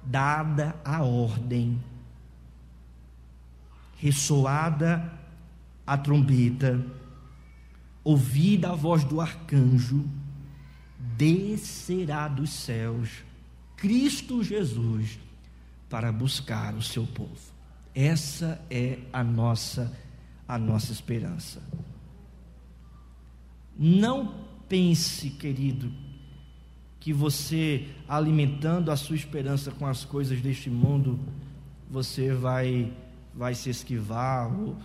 dada 0.04 0.74
a 0.84 1.02
ordem, 1.02 1.78
ressoada 3.96 5.12
a 5.86 5.96
trombeta 5.96 6.84
ouvida 8.06 8.70
a 8.70 8.74
voz 8.74 9.02
do 9.02 9.20
arcanjo, 9.20 10.04
descerá 11.16 12.28
dos 12.28 12.50
céus 12.50 13.24
Cristo 13.76 14.44
Jesus 14.44 15.18
para 15.90 16.12
buscar 16.12 16.72
o 16.74 16.82
seu 16.82 17.04
povo. 17.04 17.52
Essa 17.92 18.60
é 18.70 18.98
a 19.12 19.24
nossa 19.24 19.92
a 20.46 20.56
nossa 20.56 20.92
esperança. 20.92 21.60
Não 23.76 24.46
pense, 24.68 25.30
querido, 25.30 25.92
que 27.00 27.12
você 27.12 27.88
alimentando 28.08 28.92
a 28.92 28.96
sua 28.96 29.16
esperança 29.16 29.72
com 29.72 29.84
as 29.84 30.04
coisas 30.04 30.40
deste 30.40 30.70
mundo, 30.70 31.18
você 31.90 32.32
vai 32.32 32.92
vai 33.36 33.54
se 33.54 33.68
esquivar 33.70 34.50
ou, 34.52 34.76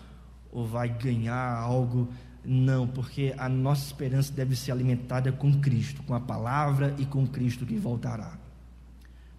ou 0.52 0.68
vai 0.68 0.90
ganhar 0.90 1.58
algo 1.58 2.10
não, 2.44 2.88
porque 2.88 3.36
a 3.38 3.48
nossa 3.48 3.86
esperança 3.86 4.34
deve 4.34 4.56
ser 4.56 4.72
alimentada 4.72 5.32
com 5.32 5.60
Cristo, 5.60 6.02
com 6.04 6.16
a 6.16 6.20
palavra 6.20 6.96
e 6.98 7.06
com 7.06 7.26
Cristo 7.28 7.66
que 7.66 7.78
voltará. 7.78 8.38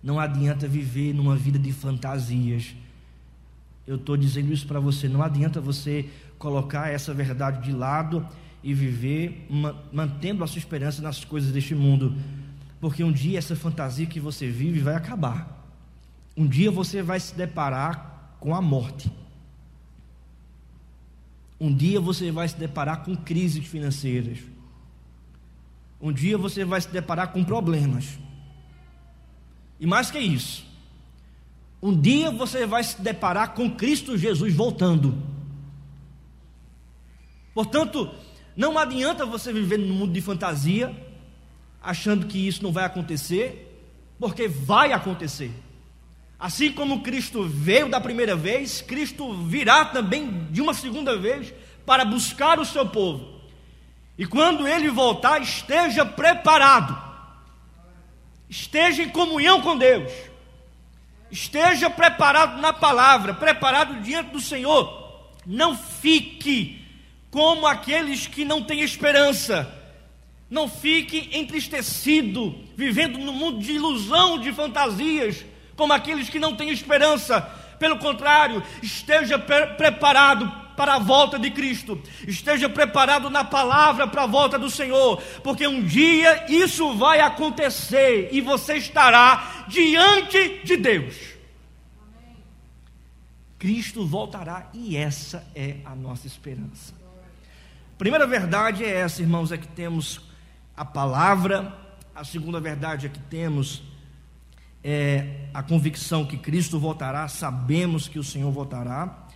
Não 0.02 0.20
adianta 0.20 0.68
viver 0.68 1.12
numa 1.12 1.36
vida 1.36 1.58
de 1.58 1.72
fantasias. 1.72 2.74
Eu 3.86 3.96
estou 3.96 4.16
dizendo 4.16 4.52
isso 4.52 4.66
para 4.66 4.78
você. 4.78 5.08
Não 5.08 5.22
adianta 5.22 5.60
você 5.60 6.08
colocar 6.38 6.90
essa 6.90 7.12
verdade 7.12 7.62
de 7.64 7.72
lado 7.72 8.26
e 8.62 8.72
viver 8.72 9.48
mantendo 9.92 10.44
a 10.44 10.46
sua 10.46 10.58
esperança 10.58 11.02
nas 11.02 11.24
coisas 11.24 11.50
deste 11.50 11.74
mundo, 11.74 12.14
porque 12.80 13.02
um 13.02 13.10
dia 13.10 13.38
essa 13.38 13.56
fantasia 13.56 14.06
que 14.06 14.20
você 14.20 14.48
vive 14.48 14.78
vai 14.78 14.94
acabar. 14.94 15.66
Um 16.36 16.46
dia 16.46 16.70
você 16.70 17.02
vai 17.02 17.18
se 17.18 17.34
deparar 17.34 18.11
com 18.42 18.52
a 18.54 18.60
morte. 18.60 19.10
Um 21.60 21.72
dia 21.72 22.00
você 22.00 22.32
vai 22.32 22.48
se 22.48 22.56
deparar 22.56 23.04
com 23.04 23.16
crises 23.16 23.64
financeiras. 23.64 24.38
Um 26.00 26.12
dia 26.12 26.36
você 26.36 26.64
vai 26.64 26.80
se 26.80 26.88
deparar 26.88 27.28
com 27.32 27.44
problemas. 27.44 28.18
E 29.78 29.86
mais 29.86 30.10
que 30.10 30.18
isso, 30.18 30.66
um 31.80 31.96
dia 31.96 32.32
você 32.32 32.66
vai 32.66 32.82
se 32.82 33.00
deparar 33.00 33.54
com 33.54 33.70
Cristo 33.70 34.18
Jesus 34.18 34.52
voltando. 34.52 35.16
Portanto, 37.54 38.12
não 38.56 38.76
adianta 38.76 39.24
você 39.24 39.52
viver 39.52 39.78
num 39.78 39.94
mundo 39.94 40.12
de 40.12 40.20
fantasia, 40.20 40.92
achando 41.80 42.26
que 42.26 42.44
isso 42.44 42.60
não 42.60 42.72
vai 42.72 42.84
acontecer, 42.84 43.86
porque 44.18 44.48
vai 44.48 44.92
acontecer. 44.92 45.52
Assim 46.42 46.72
como 46.72 47.02
Cristo 47.02 47.44
veio 47.44 47.88
da 47.88 48.00
primeira 48.00 48.34
vez, 48.34 48.82
Cristo 48.82 49.32
virá 49.44 49.84
também 49.84 50.48
de 50.50 50.60
uma 50.60 50.74
segunda 50.74 51.16
vez 51.16 51.54
para 51.86 52.04
buscar 52.04 52.58
o 52.58 52.64
seu 52.64 52.84
povo. 52.84 53.40
E 54.18 54.26
quando 54.26 54.66
ele 54.66 54.90
voltar, 54.90 55.40
esteja 55.40 56.04
preparado, 56.04 57.00
esteja 58.50 59.04
em 59.04 59.08
comunhão 59.08 59.60
com 59.60 59.78
Deus, 59.78 60.10
esteja 61.30 61.88
preparado 61.88 62.60
na 62.60 62.72
palavra, 62.72 63.34
preparado 63.34 64.02
diante 64.02 64.30
do 64.30 64.40
Senhor. 64.40 65.30
Não 65.46 65.78
fique 65.78 66.84
como 67.30 67.68
aqueles 67.68 68.26
que 68.26 68.44
não 68.44 68.64
têm 68.64 68.80
esperança. 68.80 69.72
Não 70.50 70.68
fique 70.68 71.30
entristecido, 71.38 72.52
vivendo 72.76 73.16
no 73.16 73.32
mundo 73.32 73.60
de 73.60 73.70
ilusão, 73.74 74.40
de 74.40 74.52
fantasias 74.52 75.51
como 75.76 75.92
aqueles 75.92 76.28
que 76.28 76.38
não 76.38 76.56
têm 76.56 76.70
esperança. 76.70 77.40
Pelo 77.78 77.98
contrário, 77.98 78.62
esteja 78.82 79.38
pre 79.38 79.66
preparado 79.68 80.62
para 80.76 80.94
a 80.94 80.98
volta 80.98 81.38
de 81.38 81.50
Cristo, 81.50 82.00
esteja 82.26 82.68
preparado 82.68 83.28
na 83.28 83.44
palavra 83.44 84.06
para 84.06 84.22
a 84.22 84.26
volta 84.26 84.58
do 84.58 84.70
Senhor, 84.70 85.22
porque 85.42 85.66
um 85.66 85.84
dia 85.84 86.46
isso 86.50 86.94
vai 86.94 87.20
acontecer 87.20 88.30
e 88.32 88.40
você 88.40 88.76
estará 88.76 89.64
diante 89.68 90.60
de 90.64 90.76
Deus. 90.76 91.14
Cristo 93.58 94.04
voltará 94.04 94.68
e 94.74 94.96
essa 94.96 95.46
é 95.54 95.76
a 95.84 95.94
nossa 95.94 96.26
esperança. 96.26 96.92
primeira 97.96 98.26
verdade 98.26 98.84
é 98.84 98.90
essa, 98.90 99.22
irmãos, 99.22 99.52
é 99.52 99.56
que 99.56 99.68
temos 99.68 100.20
a 100.76 100.84
palavra, 100.84 101.72
a 102.12 102.24
segunda 102.24 102.58
verdade 102.58 103.06
é 103.06 103.08
que 103.08 103.20
temos 103.20 103.82
é, 104.84 105.46
a 105.54 105.62
convicção 105.62 106.26
que 106.26 106.36
Cristo 106.36 106.78
voltará, 106.78 107.28
sabemos 107.28 108.08
que 108.08 108.18
o 108.18 108.24
Senhor 108.24 108.50
voltará. 108.50 109.28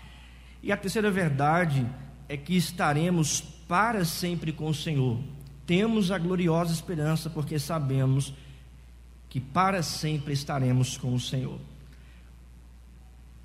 E 0.63 0.73
a 0.73 0.77
terceira 0.77 1.11
verdade 1.11 1.87
é 2.29 2.37
que 2.37 2.57
estaremos 2.57 3.41
para 3.69 4.05
sempre 4.05 4.53
com 4.53 4.69
o 4.69 4.75
Senhor. 4.75 5.19
Temos 5.67 6.11
a 6.11 6.19
gloriosa 6.19 6.73
esperança 6.73 7.31
porque 7.31 7.59
sabemos 7.59 8.33
que 9.29 9.41
para 9.41 9.83
sempre 9.83 10.33
estaremos 10.33 10.97
com 10.97 11.15
o 11.15 11.21
Senhor. 11.21 11.59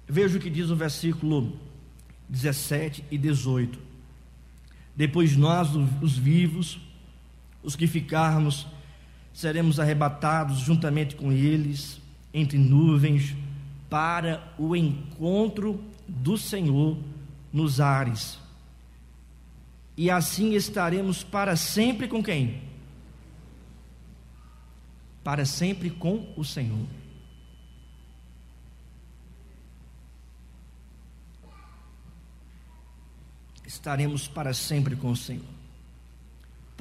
Veja 0.07 0.37
o 0.37 0.41
que 0.41 0.49
diz 0.49 0.69
o 0.69 0.75
versículo 0.75 1.59
17 2.29 3.03
e 3.11 3.17
18. 3.17 3.79
Depois 4.95 5.35
nós, 5.35 5.69
os 6.01 6.17
vivos, 6.17 6.79
os 7.63 7.75
que 7.75 7.87
ficarmos, 7.87 8.67
seremos 9.33 9.79
arrebatados 9.79 10.59
juntamente 10.59 11.15
com 11.15 11.31
eles 11.31 11.99
entre 12.33 12.57
nuvens 12.57 13.35
para 13.89 14.53
o 14.57 14.75
encontro 14.75 15.83
do 16.07 16.37
Senhor 16.37 16.97
nos 17.51 17.79
ares. 17.79 18.39
E 19.97 20.09
assim 20.09 20.53
estaremos 20.53 21.23
para 21.23 21.55
sempre 21.55 22.07
com 22.07 22.23
quem? 22.23 22.61
Para 25.23 25.45
sempre 25.45 25.89
com 25.89 26.33
o 26.35 26.43
Senhor. 26.43 26.87
Estaremos 33.65 34.27
para 34.27 34.53
sempre 34.53 34.95
com 34.95 35.11
o 35.11 35.15
Senhor. 35.15 35.60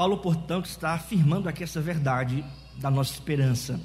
Paulo, 0.00 0.16
portanto, 0.16 0.64
está 0.64 0.94
afirmando 0.94 1.46
aqui 1.46 1.62
essa 1.62 1.78
verdade 1.78 2.42
da 2.78 2.90
nossa 2.90 3.12
esperança. 3.12 3.78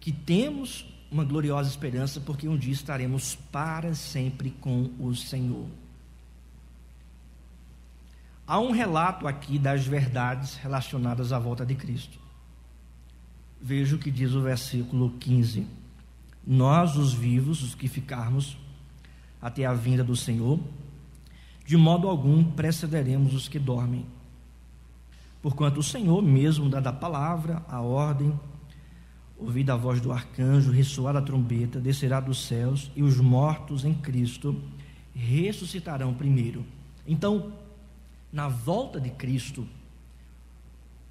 Que 0.00 0.10
temos 0.10 0.86
uma 1.10 1.22
gloriosa 1.22 1.68
esperança, 1.68 2.22
porque 2.22 2.48
um 2.48 2.56
dia 2.56 2.72
estaremos 2.72 3.34
para 3.34 3.94
sempre 3.94 4.50
com 4.52 4.90
o 4.98 5.14
Senhor. 5.14 5.66
Há 8.46 8.58
um 8.58 8.70
relato 8.70 9.28
aqui 9.28 9.58
das 9.58 9.86
verdades 9.86 10.54
relacionadas 10.54 11.34
à 11.34 11.38
volta 11.38 11.66
de 11.66 11.74
Cristo. 11.74 12.18
Veja 13.60 13.94
o 13.94 13.98
que 13.98 14.10
diz 14.10 14.32
o 14.32 14.40
versículo 14.40 15.10
15: 15.20 15.66
Nós, 16.46 16.96
os 16.96 17.12
vivos, 17.12 17.62
os 17.62 17.74
que 17.74 17.88
ficarmos 17.88 18.56
até 19.38 19.66
a 19.66 19.74
vinda 19.74 20.02
do 20.02 20.16
Senhor, 20.16 20.58
de 21.64 21.76
modo 21.76 22.08
algum 22.08 22.42
precederemos 22.44 23.34
os 23.34 23.48
que 23.48 23.58
dormem. 23.58 24.04
Porquanto 25.40 25.80
o 25.80 25.82
Senhor 25.82 26.22
mesmo 26.22 26.68
dá 26.68 26.80
da 26.80 26.92
palavra, 26.92 27.64
a 27.68 27.80
ordem, 27.80 28.38
ouvida 29.36 29.74
a 29.74 29.76
voz 29.76 30.00
do 30.00 30.12
arcanjo, 30.12 30.70
ressoar 30.70 31.16
a 31.16 31.22
trombeta, 31.22 31.80
descerá 31.80 32.20
dos 32.20 32.46
céus, 32.46 32.90
e 32.94 33.02
os 33.02 33.18
mortos 33.18 33.84
em 33.84 33.92
Cristo 33.92 34.56
ressuscitarão 35.14 36.14
primeiro. 36.14 36.64
Então, 37.06 37.52
na 38.32 38.48
volta 38.48 39.00
de 39.00 39.10
Cristo, 39.10 39.66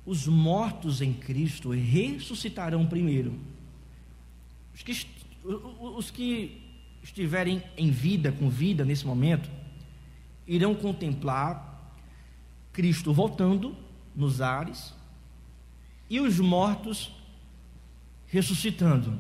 os 0.06 0.28
mortos 0.28 1.02
em 1.02 1.14
Cristo 1.14 1.72
ressuscitarão 1.72 2.86
primeiro. 2.86 3.34
Os 4.74 4.82
que, 4.82 5.08
os 5.44 6.10
que 6.10 6.62
estiverem 7.04 7.62
em 7.78 7.92
vida, 7.92 8.32
com 8.32 8.50
vida 8.50 8.86
nesse 8.86 9.06
momento, 9.06 9.50
irão 10.52 10.76
contemplar 10.76 11.96
Cristo 12.74 13.14
voltando 13.14 13.74
nos 14.14 14.42
ares 14.42 14.94
e 16.10 16.20
os 16.20 16.42
mortos 16.42 17.10
ressuscitando. 18.28 19.18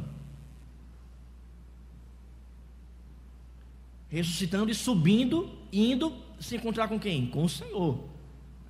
Ressuscitando 4.09 4.69
e 4.69 4.75
subindo, 4.75 5.49
indo 5.71 6.13
se 6.37 6.57
encontrar 6.57 6.89
com 6.89 6.99
quem? 6.99 7.27
Com 7.27 7.45
o 7.45 7.49
Senhor, 7.49 8.03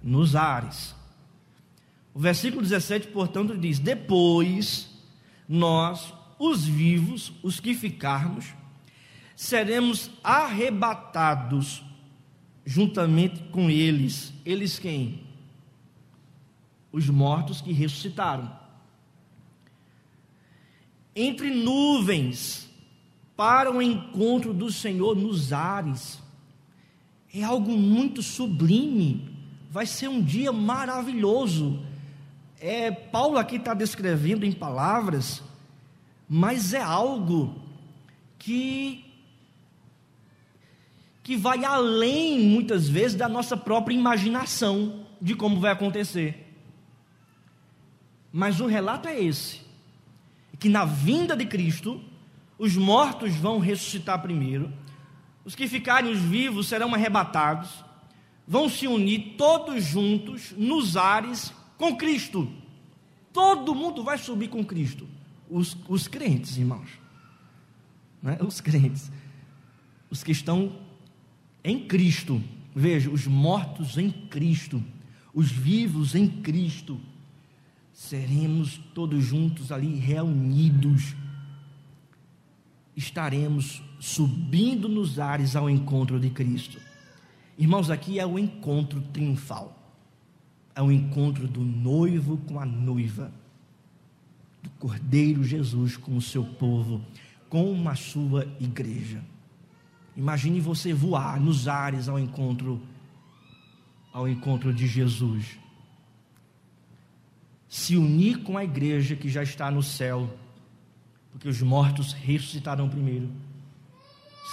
nos 0.03 0.35
ares. 0.35 0.93
O 2.13 2.19
versículo 2.19 2.61
17, 2.61 3.07
portanto, 3.07 3.57
diz: 3.57 3.79
Depois 3.79 4.87
nós, 5.49 6.13
os 6.37 6.63
vivos, 6.63 7.33
os 7.41 7.59
que 7.59 7.73
ficarmos, 7.73 8.53
seremos 9.35 10.11
arrebatados 10.23 11.83
juntamente 12.65 13.41
com 13.51 13.69
eles. 13.69 14.33
Eles 14.45 14.79
quem? 14.79 15.21
Os 16.91 17.09
mortos 17.09 17.61
que 17.61 17.71
ressuscitaram. 17.71 18.51
Entre 21.15 21.49
nuvens, 21.49 22.69
para 23.35 23.71
o 23.71 23.81
encontro 23.81 24.53
do 24.53 24.71
Senhor 24.71 25.15
nos 25.15 25.51
ares 25.51 26.21
é 27.33 27.43
algo 27.43 27.77
muito 27.77 28.21
sublime, 28.21 29.29
vai 29.69 29.85
ser 29.85 30.09
um 30.09 30.21
dia 30.21 30.51
maravilhoso. 30.51 31.79
É, 32.59 32.91
Paulo 32.91 33.37
aqui 33.37 33.55
está 33.55 33.73
descrevendo 33.73 34.45
em 34.45 34.51
palavras, 34.51 35.41
mas 36.27 36.73
é 36.73 36.81
algo 36.81 37.55
que 38.37 39.10
que 41.23 41.35
vai 41.35 41.63
além 41.63 42.39
muitas 42.39 42.89
vezes 42.89 43.15
da 43.15 43.29
nossa 43.29 43.55
própria 43.55 43.95
imaginação 43.95 45.05
de 45.21 45.35
como 45.35 45.59
vai 45.59 45.71
acontecer. 45.71 46.47
Mas 48.31 48.59
o 48.59 48.65
relato 48.65 49.07
é 49.07 49.19
esse: 49.21 49.61
que 50.59 50.69
na 50.69 50.85
vinda 50.85 51.35
de 51.35 51.45
Cristo, 51.45 52.01
os 52.57 52.75
mortos 52.75 53.35
vão 53.35 53.59
ressuscitar 53.59 54.21
primeiro, 54.21 54.71
os 55.43 55.55
que 55.55 55.67
ficarem 55.67 56.11
os 56.11 56.19
vivos 56.19 56.67
serão 56.67 56.93
arrebatados, 56.93 57.83
vão 58.47 58.69
se 58.69 58.87
unir 58.87 59.35
todos 59.37 59.83
juntos 59.83 60.53
nos 60.57 60.95
ares 60.95 61.53
com 61.77 61.95
Cristo. 61.95 62.51
Todo 63.33 63.73
mundo 63.73 64.03
vai 64.03 64.17
subir 64.17 64.49
com 64.49 64.63
Cristo. 64.63 65.07
Os, 65.49 65.75
os 65.87 66.07
crentes, 66.07 66.57
irmãos. 66.57 66.89
Né? 68.21 68.37
Os 68.41 68.61
crentes. 68.61 69.11
Os 70.09 70.23
que 70.23 70.31
estão 70.31 70.75
em 71.63 71.87
Cristo. 71.87 72.41
Veja, 72.75 73.09
os 73.09 73.27
mortos 73.27 73.97
em 73.97 74.09
Cristo. 74.11 74.83
Os 75.33 75.51
vivos 75.51 76.15
em 76.15 76.27
Cristo. 76.27 76.99
Seremos 77.93 78.79
todos 78.93 79.23
juntos 79.23 79.71
ali 79.71 79.95
reunidos. 79.95 81.15
Estaremos 82.95 83.81
subindo 83.99 84.89
nos 84.89 85.19
ares 85.19 85.55
ao 85.55 85.69
encontro 85.69 86.19
de 86.19 86.29
Cristo. 86.29 86.79
Irmãos, 87.57 87.89
aqui 87.89 88.19
é 88.19 88.25
o 88.25 88.39
encontro 88.39 89.01
triunfal. 89.13 89.77
É 90.75 90.81
o 90.81 90.91
encontro 90.91 91.47
do 91.47 91.61
noivo 91.61 92.37
com 92.37 92.59
a 92.59 92.65
noiva, 92.65 93.31
do 94.63 94.69
Cordeiro 94.71 95.43
Jesus 95.43 95.97
com 95.97 96.15
o 96.15 96.21
seu 96.21 96.43
povo, 96.43 97.01
com 97.49 97.87
a 97.89 97.95
sua 97.95 98.47
igreja. 98.59 99.21
Imagine 100.21 100.61
você 100.61 100.93
voar 100.93 101.39
nos 101.39 101.67
ares 101.67 102.07
ao 102.07 102.19
encontro 102.19 102.79
ao 104.13 104.27
encontro 104.29 104.71
de 104.71 104.85
Jesus. 104.85 105.57
Se 107.67 107.97
unir 107.97 108.43
com 108.43 108.55
a 108.55 108.63
igreja 108.63 109.15
que 109.15 109.27
já 109.27 109.41
está 109.41 109.71
no 109.71 109.81
céu, 109.81 110.31
porque 111.31 111.49
os 111.49 111.59
mortos 111.63 112.13
ressuscitarão 112.13 112.87
primeiro 112.87 113.31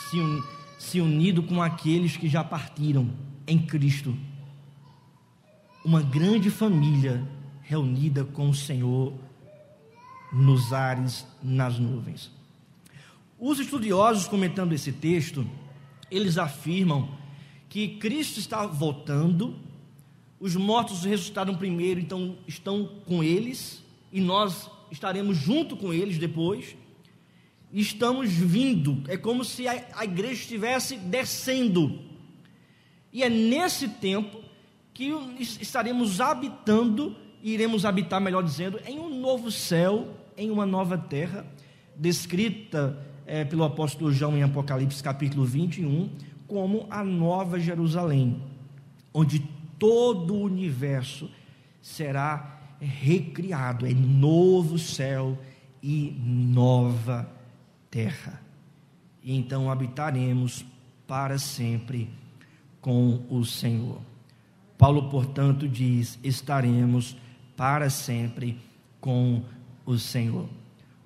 se, 0.09 0.19
un, 0.19 0.43
se 0.79 1.03
unido 1.03 1.43
com 1.43 1.63
aqueles 1.63 2.17
que 2.17 2.31
já 2.31 2.43
partiram 2.43 3.11
em 3.47 3.59
Cristo. 3.59 4.17
Uma 5.85 6.01
grande 6.01 6.49
família 6.49 7.29
reunida 7.61 8.25
com 8.25 8.49
o 8.49 8.55
Senhor 8.55 9.13
nos 10.33 10.73
ares, 10.73 11.27
nas 11.43 11.79
nuvens. 11.79 12.38
Os 13.39 13.61
estudiosos 13.61 14.27
comentando 14.27 14.73
esse 14.73 14.93
texto, 14.93 15.49
eles 16.11 16.39
afirmam 16.39 17.09
que 17.69 17.97
Cristo 17.99 18.41
está 18.41 18.67
voltando, 18.67 19.57
os 20.41 20.57
mortos 20.57 21.05
ressuscitaram 21.05 21.55
primeiro, 21.55 22.01
então 22.01 22.37
estão 22.47 22.87
com 23.07 23.23
eles, 23.23 23.83
e 24.13 24.21
nós 24.21 24.71
estaremos 24.91 25.37
junto 25.37 25.77
com 25.77 25.93
eles 25.93 26.19
depois 26.19 26.77
estamos 27.73 28.31
vindo, 28.31 29.03
é 29.09 29.17
como 29.17 29.45
se 29.45 29.69
a, 29.69 29.85
a 29.95 30.05
igreja 30.05 30.41
estivesse 30.41 30.97
descendo. 30.97 32.01
E 33.13 33.23
é 33.23 33.29
nesse 33.29 33.89
tempo 33.89 34.41
que 34.93 35.13
estaremos 35.39 36.21
habitando, 36.21 37.15
iremos 37.43 37.85
habitar, 37.85 38.21
melhor 38.21 38.43
dizendo, 38.43 38.81
em 38.87 38.99
um 38.99 39.21
novo 39.21 39.51
céu, 39.51 40.09
em 40.37 40.51
uma 40.51 40.67
nova 40.67 40.97
terra, 40.97 41.47
descrita 41.97 42.99
é, 43.29 43.45
pelo 43.45 43.63
apóstolo 43.63 44.11
João 44.11 44.37
em 44.37 44.43
Apocalipse 44.43 45.03
capítulo 45.03 45.45
21, 45.45 46.09
como 46.47 46.87
a 46.91 47.05
nova 47.05 47.61
Jerusalém, 47.61 48.43
onde 49.13 49.41
todo 49.79 50.35
o 50.35 50.43
universo 50.43 51.31
será 51.83 52.59
recriado 52.81 53.87
em 53.87 53.95
novo 53.95 54.79
céu 54.79 55.39
e 55.83 56.17
nova 56.25 57.31
terra. 57.91 58.41
E 59.23 59.37
então 59.37 59.71
habitaremos 59.71 60.65
para 61.07 61.39
sempre 61.39 62.09
com 62.81 63.27
o 63.29 63.45
Senhor. 63.45 64.01
Paulo, 64.79 65.11
portanto, 65.11 65.69
diz: 65.69 66.19
estaremos 66.23 67.15
para 67.55 67.91
sempre 67.91 68.59
com 69.01 69.43
o 69.85 69.99
Senhor. 69.99 70.49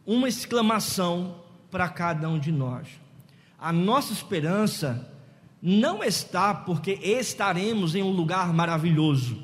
Uma 0.07 0.29
exclamação 0.29 1.42
para 1.73 1.89
cada 1.89 2.29
um 2.29 2.39
de 2.39 2.53
nós. 2.53 2.87
A 3.59 3.73
nossa 3.73 4.13
esperança 4.13 5.11
não 5.61 6.05
está 6.05 6.55
porque 6.55 6.93
estaremos 7.03 7.95
em 7.95 8.03
um 8.03 8.11
lugar 8.11 8.53
maravilhoso, 8.53 9.43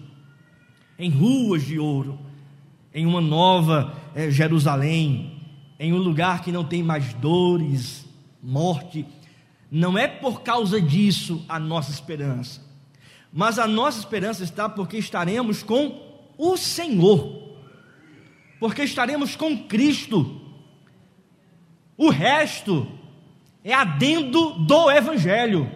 em 0.99 1.11
ruas 1.11 1.65
de 1.65 1.79
ouro, 1.79 2.19
em 2.93 3.07
uma 3.07 3.21
nova 3.21 3.95
é, 4.15 4.31
Jerusalém, 4.31 5.41
em 5.81 5.93
um 5.93 5.97
lugar 5.97 6.43
que 6.43 6.53
não 6.53 6.65
tem 6.65 6.83
mais 6.83 7.15
dores, 7.15 8.05
morte, 8.43 9.07
não 9.71 9.97
é 9.97 10.07
por 10.07 10.43
causa 10.43 10.81
disso 10.81 11.45
a 11.49 11.59
nossa 11.59 11.91
esperança, 11.91 12.61
mas 13.33 13.59
a 13.59 13.67
nossa 13.67 14.01
esperança 14.01 14.45
está 14.45 14.69
porque 14.69 14.99
estaremos 14.99 15.63
com 15.63 16.27
o 16.37 16.57
Senhor, 16.59 17.57
porque 18.61 18.83
estaremos 18.83 19.35
com 19.35 19.57
Cristo. 19.67 20.48
O 21.99 22.11
resto 22.11 22.87
é 23.65 23.75
adendo 23.75 24.53
do 24.53 24.91
Evangelho, 24.91 25.69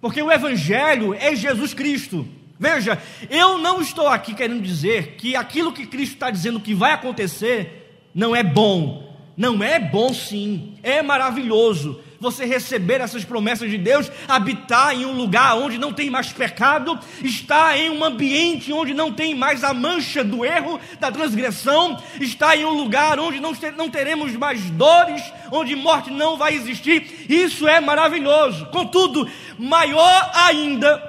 porque 0.00 0.22
o 0.22 0.30
Evangelho 0.30 1.12
é 1.12 1.34
Jesus 1.34 1.74
Cristo. 1.74 2.26
Veja, 2.58 3.02
eu 3.28 3.58
não 3.58 3.82
estou 3.82 4.06
aqui 4.06 4.32
querendo 4.32 4.62
dizer 4.62 5.16
que 5.16 5.34
aquilo 5.34 5.72
que 5.72 5.86
Cristo 5.86 6.14
está 6.14 6.30
dizendo 6.30 6.60
que 6.60 6.72
vai 6.72 6.92
acontecer 6.92 8.08
não 8.14 8.34
é 8.34 8.42
bom. 8.42 9.04
Não 9.36 9.62
é 9.62 9.78
bom 9.78 10.14
sim, 10.14 10.78
é 10.82 11.02
maravilhoso 11.02 12.00
você 12.20 12.44
receber 12.44 13.00
essas 13.00 13.24
promessas 13.24 13.70
de 13.70 13.78
Deus, 13.78 14.10
habitar 14.28 14.94
em 14.94 15.04
um 15.04 15.12
lugar 15.12 15.56
onde 15.56 15.78
não 15.78 15.92
tem 15.92 16.10
mais 16.10 16.32
pecado, 16.32 16.98
estar 17.22 17.76
em 17.78 17.90
um 17.90 18.04
ambiente 18.04 18.72
onde 18.72 18.94
não 18.94 19.12
tem 19.12 19.34
mais 19.34 19.64
a 19.64 19.72
mancha 19.72 20.22
do 20.22 20.44
erro, 20.44 20.80
da 21.00 21.10
transgressão, 21.10 22.00
estar 22.20 22.56
em 22.56 22.64
um 22.64 22.72
lugar 22.72 23.18
onde 23.18 23.40
não, 23.40 23.54
teremos 23.90 24.32
mais 24.34 24.60
dores, 24.70 25.22
onde 25.50 25.76
morte 25.76 26.10
não 26.10 26.36
vai 26.36 26.54
existir. 26.54 27.26
Isso 27.28 27.66
é 27.66 27.80
maravilhoso. 27.80 28.66
Contudo, 28.66 29.28
maior 29.58 30.30
ainda, 30.34 31.02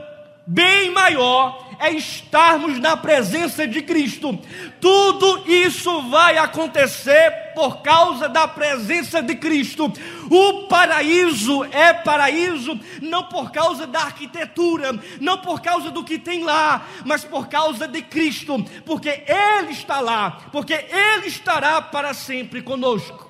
bem 0.45 0.91
maior, 0.91 1.66
é 1.79 1.91
estarmos 1.91 2.79
na 2.79 2.97
presença 2.97 3.67
de 3.67 3.81
Cristo. 3.81 4.37
Tudo 4.79 5.43
isso 5.51 6.09
vai 6.09 6.37
acontecer 6.37 7.31
por 7.53 7.81
causa 7.81 8.27
da 8.29 8.47
presença 8.47 9.21
de 9.21 9.35
Cristo. 9.35 9.91
O 10.29 10.67
paraíso 10.67 11.63
é 11.65 11.93
paraíso 11.93 12.79
não 13.01 13.23
por 13.23 13.51
causa 13.51 13.87
da 13.87 14.01
arquitetura, 14.01 14.99
não 15.19 15.37
por 15.39 15.61
causa 15.61 15.91
do 15.91 16.03
que 16.03 16.17
tem 16.19 16.43
lá, 16.43 16.85
mas 17.05 17.23
por 17.23 17.47
causa 17.47 17.87
de 17.87 18.01
Cristo, 18.01 18.63
porque 18.85 19.23
Ele 19.27 19.71
está 19.71 19.99
lá, 19.99 20.49
porque 20.51 20.73
Ele 20.73 21.27
estará 21.27 21.81
para 21.81 22.13
sempre 22.13 22.61
conosco. 22.61 23.27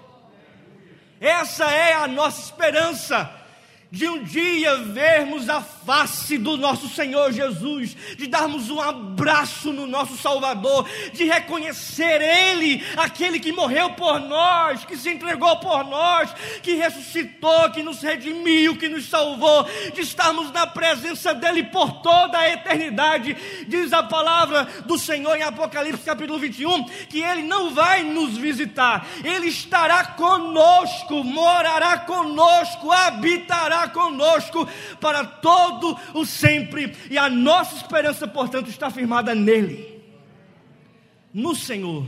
Essa 1.19 1.65
é 1.65 1.93
a 1.93 2.07
nossa 2.07 2.41
esperança 2.41 3.46
de 3.89 4.07
um 4.07 4.21
dia 4.21 4.75
vermos 4.77 5.47
a 5.47 5.61
face 5.61 6.37
do 6.37 6.57
nosso 6.57 6.89
Senhor 6.89 7.31
Jesus, 7.31 7.95
de 8.17 8.27
darmos 8.27 8.69
um 8.69 8.81
abraço 8.81 9.71
no 9.71 9.87
nosso 9.87 10.17
Salvador, 10.17 10.87
de 11.13 11.23
reconhecer 11.23 12.21
Ele, 12.21 12.83
aquele 12.97 13.39
que 13.39 13.51
morreu 13.51 13.91
por 13.91 14.19
nós, 14.19 14.83
que 14.83 14.97
se 14.97 15.09
entregou 15.09 15.57
por 15.57 15.85
nós, 15.85 16.33
que 16.61 16.75
ressuscitou, 16.75 17.71
que 17.71 17.81
nos 17.81 18.01
redimiu, 18.01 18.77
que 18.77 18.89
nos 18.89 19.07
salvou, 19.07 19.65
de 19.93 20.01
estarmos 20.01 20.51
na 20.51 20.67
presença 20.67 21.33
dEle 21.33 21.63
por 21.63 22.01
toda 22.01 22.37
a 22.37 22.49
eternidade. 22.49 23.37
Diz 23.67 23.93
a 23.93 24.03
palavra 24.03 24.65
do 24.85 24.97
Senhor 24.97 25.35
em 25.37 25.43
Apocalipse 25.43 26.03
capítulo 26.03 26.39
21 26.39 26.83
que 27.07 27.21
Ele 27.21 27.43
não 27.43 27.73
vai 27.73 28.03
nos 28.03 28.37
visitar, 28.37 29.05
Ele 29.23 29.47
estará 29.47 30.03
conosco, 30.03 31.23
morará 31.23 31.99
conosco, 31.99 32.91
habitará 32.91 33.76
conosco 33.89 34.67
para 34.99 35.23
todo 35.23 35.67
todo 35.77 35.97
o 36.13 36.25
sempre, 36.25 36.95
e 37.09 37.17
a 37.17 37.29
nossa 37.29 37.75
esperança, 37.75 38.27
portanto, 38.27 38.69
está 38.69 38.89
firmada 38.89 39.33
nele, 39.33 40.03
no 41.33 41.55
Senhor. 41.55 42.05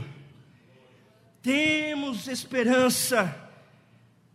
Temos 1.42 2.28
esperança, 2.28 3.34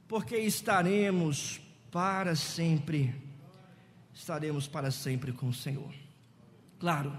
porque 0.07 0.37
estaremos 0.37 1.59
para 1.91 2.35
sempre, 2.35 3.13
estaremos 4.13 4.67
para 4.67 4.89
sempre 4.89 5.31
com 5.31 5.49
o 5.49 5.53
Senhor. 5.53 5.93
Claro, 6.79 7.15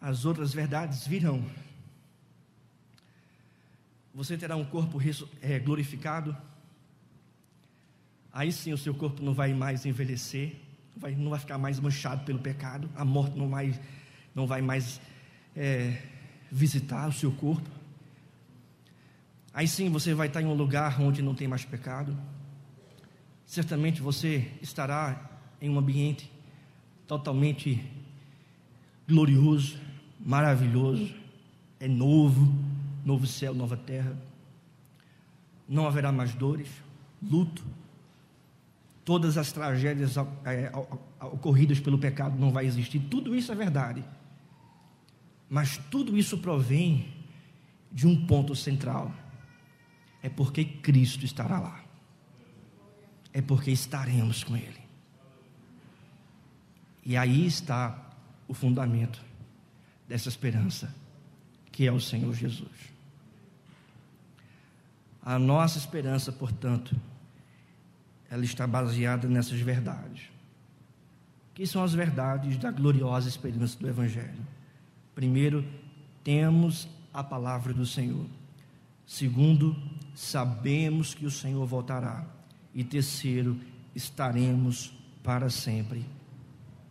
as 0.00 0.24
outras 0.24 0.52
verdades 0.52 1.06
virão. 1.06 1.44
Você 4.14 4.36
terá 4.36 4.56
um 4.56 4.64
corpo 4.64 4.98
é, 5.40 5.58
glorificado. 5.58 6.36
Aí 8.32 8.52
sim 8.52 8.72
o 8.72 8.78
seu 8.78 8.94
corpo 8.94 9.22
não 9.22 9.34
vai 9.34 9.54
mais 9.54 9.86
envelhecer 9.86 10.68
vai, 10.98 11.14
não 11.14 11.30
vai 11.30 11.38
ficar 11.38 11.56
mais 11.56 11.78
manchado 11.78 12.24
pelo 12.24 12.38
pecado, 12.38 12.90
a 12.94 13.04
morte 13.04 13.38
não 13.38 13.48
vai, 13.48 13.78
não 14.34 14.46
vai 14.46 14.60
mais 14.60 15.00
é, 15.56 16.02
visitar 16.50 17.08
o 17.08 17.12
seu 17.12 17.30
corpo. 17.32 17.68
Aí 19.54 19.66
sim 19.66 19.88
você 19.88 20.12
vai 20.12 20.26
estar 20.26 20.42
em 20.42 20.46
um 20.46 20.54
lugar 20.54 21.00
onde 21.00 21.22
não 21.22 21.34
tem 21.34 21.48
mais 21.48 21.64
pecado. 21.64 22.16
Certamente 23.46 24.02
você 24.02 24.50
estará 24.60 25.30
em 25.60 25.70
um 25.70 25.78
ambiente 25.78 26.30
totalmente 27.06 27.82
glorioso, 29.08 29.78
maravilhoso, 30.20 31.14
é 31.80 31.88
novo, 31.88 32.54
novo 33.04 33.26
céu, 33.26 33.54
nova 33.54 33.76
terra. 33.76 34.14
Não 35.66 35.86
haverá 35.86 36.12
mais 36.12 36.34
dores, 36.34 36.68
luto, 37.22 37.64
todas 39.08 39.38
as 39.38 39.50
tragédias 39.50 40.18
é, 40.44 40.70
ocorridas 41.18 41.80
pelo 41.80 41.96
pecado 41.96 42.38
não 42.38 42.52
vai 42.52 42.66
existir. 42.66 42.98
Tudo 42.98 43.34
isso 43.34 43.50
é 43.50 43.54
verdade. 43.54 44.04
Mas 45.48 45.78
tudo 45.90 46.14
isso 46.14 46.36
provém 46.36 47.08
de 47.90 48.06
um 48.06 48.26
ponto 48.26 48.54
central. 48.54 49.10
É 50.22 50.28
porque 50.28 50.62
Cristo 50.62 51.24
estará 51.24 51.58
lá. 51.58 51.82
É 53.32 53.40
porque 53.40 53.70
estaremos 53.70 54.44
com 54.44 54.54
Ele. 54.54 54.82
E 57.02 57.16
aí 57.16 57.46
está 57.46 58.12
o 58.46 58.52
fundamento 58.52 59.24
dessa 60.06 60.28
esperança, 60.28 60.94
que 61.72 61.86
é 61.86 61.92
o 61.92 61.98
Senhor 61.98 62.34
Jesus. 62.34 62.92
A 65.22 65.38
nossa 65.38 65.78
esperança, 65.78 66.30
portanto, 66.30 66.94
ela 68.30 68.44
está 68.44 68.66
baseada 68.66 69.28
nessas 69.28 69.60
verdades. 69.60 70.30
Que 71.54 71.66
são 71.66 71.82
as 71.82 71.94
verdades 71.94 72.56
da 72.56 72.70
gloriosa 72.70 73.28
experiência 73.28 73.78
do 73.80 73.88
Evangelho? 73.88 74.46
Primeiro, 75.14 75.64
temos 76.22 76.88
a 77.12 77.24
palavra 77.24 77.72
do 77.72 77.84
Senhor. 77.84 78.26
Segundo, 79.06 79.74
sabemos 80.14 81.14
que 81.14 81.26
o 81.26 81.30
Senhor 81.30 81.64
voltará. 81.66 82.24
E 82.74 82.84
terceiro, 82.84 83.58
estaremos 83.94 84.92
para 85.22 85.50
sempre 85.50 86.04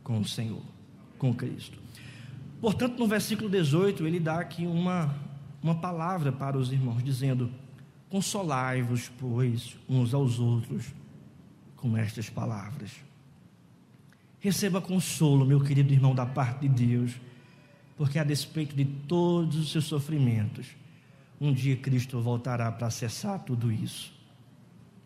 com 0.03 0.19
o 0.19 0.27
Senhor, 0.27 0.61
com 1.17 1.33
Cristo. 1.33 1.77
Portanto, 2.59 2.97
no 2.97 3.07
versículo 3.07 3.49
18, 3.49 4.05
ele 4.05 4.19
dá 4.19 4.39
aqui 4.39 4.65
uma, 4.65 5.15
uma 5.61 5.75
palavra 5.75 6.31
para 6.31 6.57
os 6.57 6.71
irmãos, 6.71 7.03
dizendo: 7.03 7.51
Consolai-vos, 8.09 9.09
pois, 9.19 9.77
uns 9.88 10.13
aos 10.13 10.39
outros 10.39 10.91
com 11.78 11.95
estas 11.95 12.30
palavras. 12.30 12.91
Receba 14.39 14.82
consolo, 14.82 15.45
meu 15.45 15.61
querido 15.61 15.93
irmão, 15.93 16.13
da 16.13 16.25
parte 16.25 16.67
de 16.67 16.86
Deus, 16.88 17.13
porque 17.95 18.19
a 18.19 18.23
despeito 18.23 18.75
de 18.75 18.86
todos 18.86 19.55
os 19.55 19.71
seus 19.71 19.86
sofrimentos, 19.86 20.67
um 21.39 21.53
dia 21.53 21.78
Cristo 21.78 22.19
voltará 22.21 22.71
para 22.71 22.89
cessar 22.89 23.39
tudo 23.39 23.71
isso. 23.71 24.13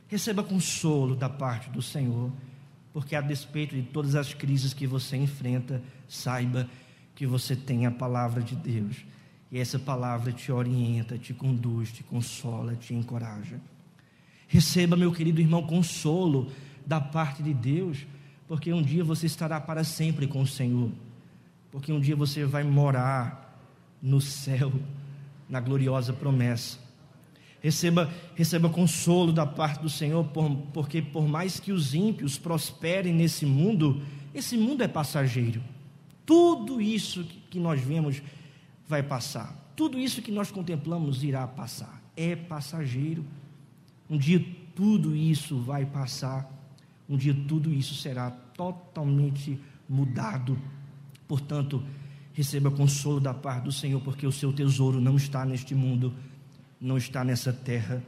Receba 0.08 0.44
consolo 0.44 1.16
da 1.16 1.30
parte 1.30 1.70
do 1.70 1.82
Senhor, 1.82 2.32
porque 2.92 3.16
a 3.16 3.22
despeito 3.22 3.76
de 3.76 3.84
todas 3.84 4.16
as 4.16 4.34
crises 4.34 4.74
que 4.74 4.86
você 4.86 5.16
enfrenta, 5.16 5.82
saiba 6.08 6.70
que 7.16 7.26
você 7.26 7.56
tem 7.56 7.86
a 7.86 7.92
palavra 7.92 8.42
de 8.42 8.56
Deus. 8.56 9.06
E 9.50 9.60
essa 9.60 9.78
palavra 9.78 10.32
te 10.32 10.52
orienta, 10.52 11.18
te 11.18 11.34
conduz, 11.34 11.92
te 11.92 12.04
consola, 12.04 12.76
te 12.76 12.94
encoraja. 12.94 13.60
Receba, 14.52 14.98
meu 14.98 15.14
querido 15.14 15.40
irmão, 15.40 15.64
consolo 15.64 16.52
da 16.86 17.00
parte 17.00 17.42
de 17.42 17.54
Deus, 17.54 18.06
porque 18.50 18.74
um 18.74 18.82
dia 18.82 19.02
você 19.02 19.26
estará 19.26 19.62
para 19.62 19.82
sempre 19.86 20.28
com 20.28 20.42
o 20.42 20.48
Senhor, 20.48 20.92
porque 21.72 21.90
um 21.90 22.02
dia 22.02 22.18
você 22.18 22.44
vai 22.44 22.62
morar 22.62 23.58
no 24.02 24.20
céu, 24.20 24.74
na 25.48 25.62
gloriosa 25.62 26.12
promessa. 26.12 26.78
Receba, 27.62 28.14
receba 28.36 28.70
consolo 28.70 29.32
da 29.32 29.46
parte 29.46 29.82
do 29.82 29.90
Senhor, 29.90 30.26
porque 30.74 31.02
por 31.02 31.26
mais 31.26 31.58
que 31.58 31.72
os 31.72 31.94
ímpios 31.94 32.38
prosperem 32.38 33.14
nesse 33.14 33.46
mundo, 33.46 34.02
esse 34.34 34.58
mundo 34.58 34.84
é 34.84 34.88
passageiro. 34.88 35.64
Tudo 36.26 36.82
isso 36.82 37.24
que 37.50 37.58
nós 37.58 37.80
vemos 37.80 38.22
vai 38.86 39.02
passar. 39.02 39.56
Tudo 39.78 39.98
isso 39.98 40.22
que 40.22 40.32
nós 40.32 40.52
contemplamos 40.52 41.24
irá 41.24 41.48
passar. 41.48 42.04
É 42.18 42.36
passageiro. 42.36 43.26
Um 44.12 44.18
dia 44.18 44.46
tudo 44.76 45.16
isso 45.16 45.58
vai 45.62 45.86
passar. 45.86 46.46
Um 47.08 47.16
dia 47.16 47.34
tudo 47.48 47.72
isso 47.72 47.96
será 47.96 48.30
totalmente 48.30 49.58
mudado. 49.88 50.60
Portanto, 51.30 51.82
receba 52.34 52.70
consolo 52.70 53.22
da 53.22 53.34
parte 53.34 53.64
do 53.64 53.72
Senhor, 53.72 54.02
porque 54.02 54.28
o 54.28 54.32
seu 54.32 54.52
tesouro 54.52 55.00
não 55.00 55.16
está 55.16 55.46
neste 55.46 55.74
mundo, 55.74 56.14
não 56.80 56.98
está 56.98 57.24
nessa 57.24 57.54
terra, 57.54 58.04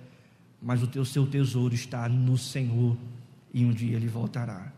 mas 0.62 0.84
o 0.84 0.88
teu 0.88 1.06
seu 1.06 1.26
tesouro 1.26 1.74
está 1.74 2.10
no 2.10 2.38
Senhor 2.38 2.98
e 3.54 3.64
um 3.64 3.72
dia 3.72 3.96
ele 3.96 4.10
voltará. 4.10 4.74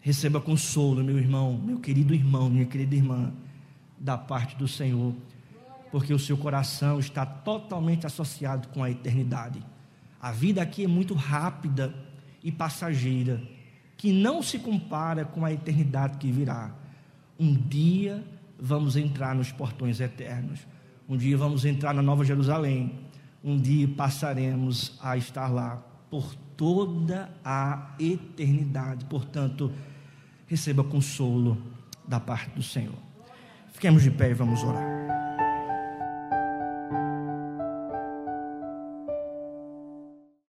Receba 0.00 0.38
consolo, 0.38 1.02
meu 1.02 1.18
irmão, 1.18 1.56
meu 1.56 1.78
querido 1.80 2.14
irmão, 2.14 2.50
minha 2.50 2.66
querida 2.66 2.94
irmã, 2.94 3.32
da 3.98 4.18
parte 4.18 4.54
do 4.56 4.68
Senhor, 4.68 5.14
porque 5.90 6.12
o 6.12 6.18
seu 6.18 6.36
coração 6.36 6.98
está 6.98 7.24
totalmente 7.24 8.04
associado 8.04 8.68
com 8.68 8.84
a 8.84 8.90
eternidade. 8.90 9.71
A 10.22 10.30
vida 10.30 10.62
aqui 10.62 10.84
é 10.84 10.86
muito 10.86 11.14
rápida 11.14 11.92
e 12.44 12.52
passageira, 12.52 13.42
que 13.96 14.12
não 14.12 14.40
se 14.40 14.56
compara 14.56 15.24
com 15.24 15.44
a 15.44 15.52
eternidade 15.52 16.16
que 16.16 16.30
virá. 16.30 16.70
Um 17.36 17.52
dia 17.52 18.22
vamos 18.56 18.94
entrar 18.94 19.34
nos 19.34 19.50
portões 19.50 19.98
eternos. 19.98 20.60
Um 21.08 21.16
dia 21.16 21.36
vamos 21.36 21.64
entrar 21.64 21.92
na 21.92 22.02
Nova 22.02 22.24
Jerusalém. 22.24 23.00
Um 23.42 23.58
dia 23.58 23.88
passaremos 23.88 24.96
a 25.02 25.16
estar 25.16 25.48
lá 25.48 25.82
por 26.08 26.36
toda 26.56 27.28
a 27.44 27.90
eternidade. 27.98 29.04
Portanto, 29.06 29.72
receba 30.46 30.84
consolo 30.84 31.60
da 32.06 32.20
parte 32.20 32.50
do 32.50 32.62
Senhor. 32.62 32.94
Fiquemos 33.72 34.04
de 34.04 34.12
pé 34.12 34.30
e 34.30 34.34
vamos 34.34 34.62
orar. 34.62 35.01